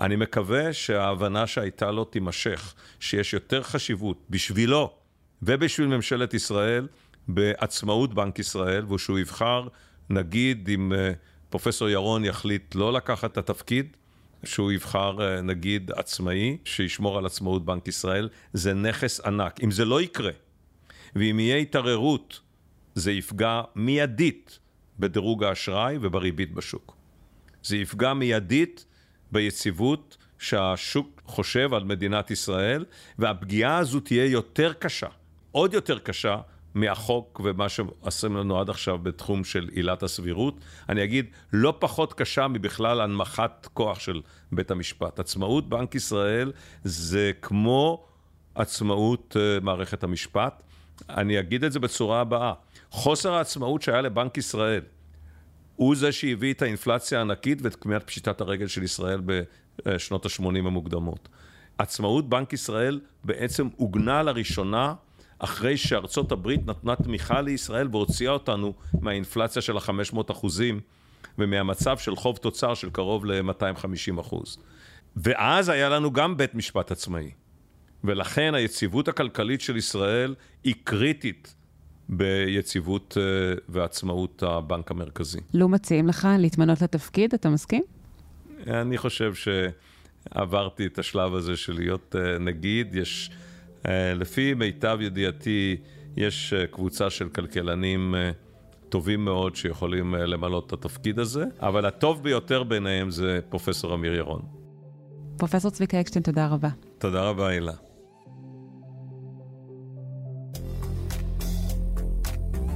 אני 0.00 0.16
מקווה 0.16 0.72
שההבנה 0.72 1.46
שהייתה 1.46 1.90
לו 1.90 2.04
תימשך, 2.04 2.74
שיש 3.00 3.34
יותר 3.34 3.62
חשיבות 3.62 4.16
בשבילו 4.30 4.92
ובשביל 5.42 5.86
ממשלת 5.86 6.34
ישראל 6.34 6.88
בעצמאות 7.28 8.14
בנק 8.14 8.38
ישראל, 8.38 8.84
ושהוא 8.92 9.18
יבחר, 9.18 9.68
נגיד, 10.10 10.68
אם 10.68 10.92
אה, 10.92 11.12
פרופסור 11.50 11.88
ירון 11.88 12.24
יחליט 12.24 12.74
לא 12.74 12.92
לקחת 12.92 13.32
את 13.32 13.38
התפקיד, 13.38 13.96
שהוא 14.44 14.72
יבחר 14.72 15.16
אה, 15.20 15.40
נגיד 15.40 15.90
עצמאי, 15.90 16.56
שישמור 16.64 17.18
על 17.18 17.26
עצמאות 17.26 17.64
בנק 17.64 17.88
ישראל, 17.88 18.28
זה 18.52 18.74
נכס 18.74 19.20
ענק. 19.20 19.60
אם 19.64 19.70
זה 19.70 19.84
לא 19.84 20.02
יקרה, 20.02 20.32
ואם 21.16 21.40
יהיה 21.40 21.56
התערערות, 21.56 22.40
זה 22.94 23.12
יפגע 23.12 23.62
מיידית 23.74 24.58
בדירוג 24.98 25.44
האשראי 25.44 25.98
ובריבית 26.00 26.54
בשוק. 26.54 26.96
זה 27.62 27.76
יפגע 27.76 28.14
מיידית 28.14 28.84
ביציבות 29.32 30.16
שהשוק 30.38 31.22
חושב 31.24 31.74
על 31.74 31.84
מדינת 31.84 32.30
ישראל, 32.30 32.84
והפגיעה 33.18 33.78
הזו 33.78 34.00
תהיה 34.00 34.26
יותר 34.26 34.72
קשה 34.72 35.08
עוד 35.52 35.74
יותר 35.74 35.98
קשה 35.98 36.36
מהחוק 36.74 37.40
ומה 37.44 37.68
שעושים 37.68 38.36
לנו 38.36 38.60
עד 38.60 38.70
עכשיו 38.70 38.98
בתחום 38.98 39.44
של 39.44 39.68
עילת 39.72 40.02
הסבירות. 40.02 40.60
אני 40.88 41.04
אגיד, 41.04 41.26
לא 41.52 41.74
פחות 41.78 42.12
קשה 42.12 42.48
מבכלל 42.48 43.00
הנמכת 43.00 43.68
כוח 43.74 44.00
של 44.00 44.20
בית 44.52 44.70
המשפט. 44.70 45.20
עצמאות 45.20 45.68
בנק 45.68 45.94
ישראל 45.94 46.52
זה 46.84 47.30
כמו 47.42 48.04
עצמאות 48.54 49.36
uh, 49.36 49.64
מערכת 49.64 50.04
המשפט. 50.04 50.62
אני 51.08 51.40
אגיד 51.40 51.64
את 51.64 51.72
זה 51.72 51.80
בצורה 51.80 52.20
הבאה, 52.20 52.52
חוסר 52.90 53.34
העצמאות 53.34 53.82
שהיה 53.82 54.00
לבנק 54.00 54.38
ישראל 54.38 54.82
הוא 55.76 55.96
זה 55.96 56.12
שהביא 56.12 56.52
את 56.52 56.62
האינפלציה 56.62 57.18
הענקית 57.18 57.58
ואת 57.62 57.74
כמיהת 57.74 58.06
פשיטת 58.06 58.40
הרגל 58.40 58.66
של 58.66 58.82
ישראל 58.82 59.20
בשנות 59.86 60.26
ה-80 60.26 60.44
המוקדמות. 60.44 61.28
עצמאות 61.78 62.28
בנק 62.28 62.52
ישראל 62.52 63.00
בעצם 63.24 63.68
עוגנה 63.76 64.22
לראשונה 64.22 64.94
אחרי 65.40 65.76
שארצות 65.76 66.32
הברית 66.32 66.66
נתנה 66.66 66.96
תמיכה 66.96 67.40
לישראל 67.40 67.88
והוציאה 67.90 68.32
אותנו 68.32 68.74
מהאינפלציה 69.00 69.62
של 69.62 69.76
ה-500 69.76 70.32
אחוזים 70.32 70.80
ומהמצב 71.38 71.98
של 71.98 72.16
חוב 72.16 72.36
תוצר 72.36 72.74
של 72.74 72.90
קרוב 72.90 73.26
ל-250 73.26 74.20
אחוז. 74.20 74.58
ואז 75.16 75.68
היה 75.68 75.88
לנו 75.88 76.12
גם 76.12 76.36
בית 76.36 76.54
משפט 76.54 76.90
עצמאי. 76.90 77.30
ולכן 78.04 78.54
היציבות 78.54 79.08
הכלכלית 79.08 79.60
של 79.60 79.76
ישראל 79.76 80.34
היא 80.64 80.74
קריטית 80.84 81.54
ביציבות 82.08 83.16
אה, 83.20 83.54
ועצמאות 83.68 84.42
הבנק 84.42 84.90
המרכזי. 84.90 85.40
לו 85.54 85.68
מציעים 85.68 86.08
לך 86.08 86.28
להתמנות 86.38 86.82
לתפקיד, 86.82 87.34
אתה 87.34 87.50
מסכים? 87.50 87.82
אני 88.66 88.98
חושב 88.98 89.32
שעברתי 89.34 90.86
את 90.86 90.98
השלב 90.98 91.34
הזה 91.34 91.56
של 91.56 91.72
להיות 91.72 92.16
אה, 92.18 92.38
נגיד, 92.38 92.94
יש... 92.94 93.30
אה, 93.88 94.14
לפי 94.14 94.54
מיטב 94.54 94.98
ידיעתי, 95.00 95.76
יש 96.16 96.52
אה, 96.52 96.66
קבוצה 96.66 97.10
של 97.10 97.28
כלכלנים 97.28 98.14
אה, 98.14 98.30
טובים 98.88 99.24
מאוד 99.24 99.56
שיכולים 99.56 100.14
למלא 100.14 100.62
את 100.66 100.72
התפקיד 100.72 101.18
הזה, 101.18 101.44
אבל 101.60 101.86
הטוב 101.86 102.22
ביותר 102.22 102.62
ביניהם 102.62 103.10
זה 103.10 103.40
פרופסור 103.48 103.94
אמיר 103.94 104.14
ירון. 104.14 104.42
פרופסור 105.36 105.70
צביקה 105.70 106.00
אקשטיין, 106.00 106.22
תודה 106.22 106.46
רבה. 106.46 106.68
תודה 106.98 107.22
רבה, 107.22 107.48
הילה. 107.48 107.72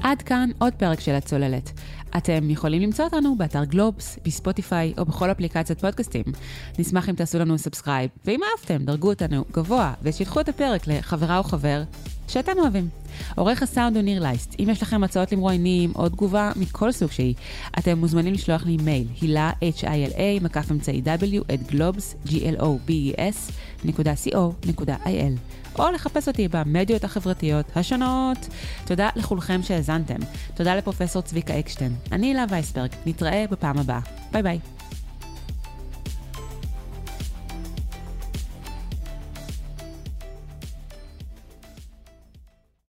עד 0.02 0.22
כאן 0.22 0.50
עוד 0.58 0.72
פרק 0.74 1.00
של 1.00 1.12
הצוללת. 1.12 1.70
אתם 2.16 2.50
יכולים 2.50 2.82
למצוא 2.82 3.04
אותנו 3.04 3.36
באתר 3.36 3.64
גלובס, 3.64 4.18
ב 4.24 4.33
Spotify 4.33 4.94
או 4.98 5.04
בכל 5.04 5.30
אפליקציית 5.30 5.80
פודקאסטים. 5.80 6.24
נשמח 6.78 7.08
אם 7.08 7.14
תעשו 7.14 7.38
לנו 7.38 7.58
subscribe, 7.58 8.10
ואם 8.24 8.40
אהבתם, 8.42 8.84
דרגו 8.84 9.08
אותנו 9.08 9.44
גבוה 9.52 9.94
ושילחו 10.02 10.40
את 10.40 10.48
הפרק 10.48 10.86
לחברה 10.86 11.38
או 11.38 11.42
חבר 11.42 11.82
שאתם 12.28 12.52
אוהבים. 12.58 12.88
עורך 13.36 13.62
הסאונד 13.62 13.96
הוא 13.96 14.04
ניר 14.04 14.22
לייסט. 14.22 14.54
אם 14.60 14.68
יש 14.70 14.82
לכם 14.82 15.04
הצעות 15.04 15.32
למרואיינים 15.32 15.92
או 15.96 16.08
תגובה 16.08 16.52
מכל 16.56 16.92
סוג 16.92 17.10
שהיא, 17.10 17.34
אתם 17.78 17.98
מוזמנים 17.98 18.34
לשלוח 18.34 18.66
לי 18.66 18.76
מייל, 18.76 19.06
הילה, 19.20 19.50
h-i-l-a, 19.60 20.44
מקף 20.44 20.70
אמצעי 20.70 21.02
w, 21.04 21.54
at 21.54 21.72
g-l-o-b-e-s, 22.26 23.52
נקודה 23.84 24.14
co.il. 24.14 25.63
או 25.78 25.90
לחפש 25.90 26.28
אותי 26.28 26.48
במדיות 26.48 27.04
החברתיות 27.04 27.76
השונות. 27.76 28.48
תודה 28.86 29.08
לכולכם 29.16 29.62
שהאזנתם. 29.62 30.18
תודה 30.54 30.76
לפרופסור 30.76 31.22
צביקה 31.22 31.58
אקשטיין. 31.58 31.94
אני 32.12 32.26
הילה 32.26 32.44
וייסברג, 32.50 32.90
נתראה 33.06 33.44
בפעם 33.50 33.78
הבאה. 33.78 34.00
ביי 34.32 34.42
ביי. 34.42 34.58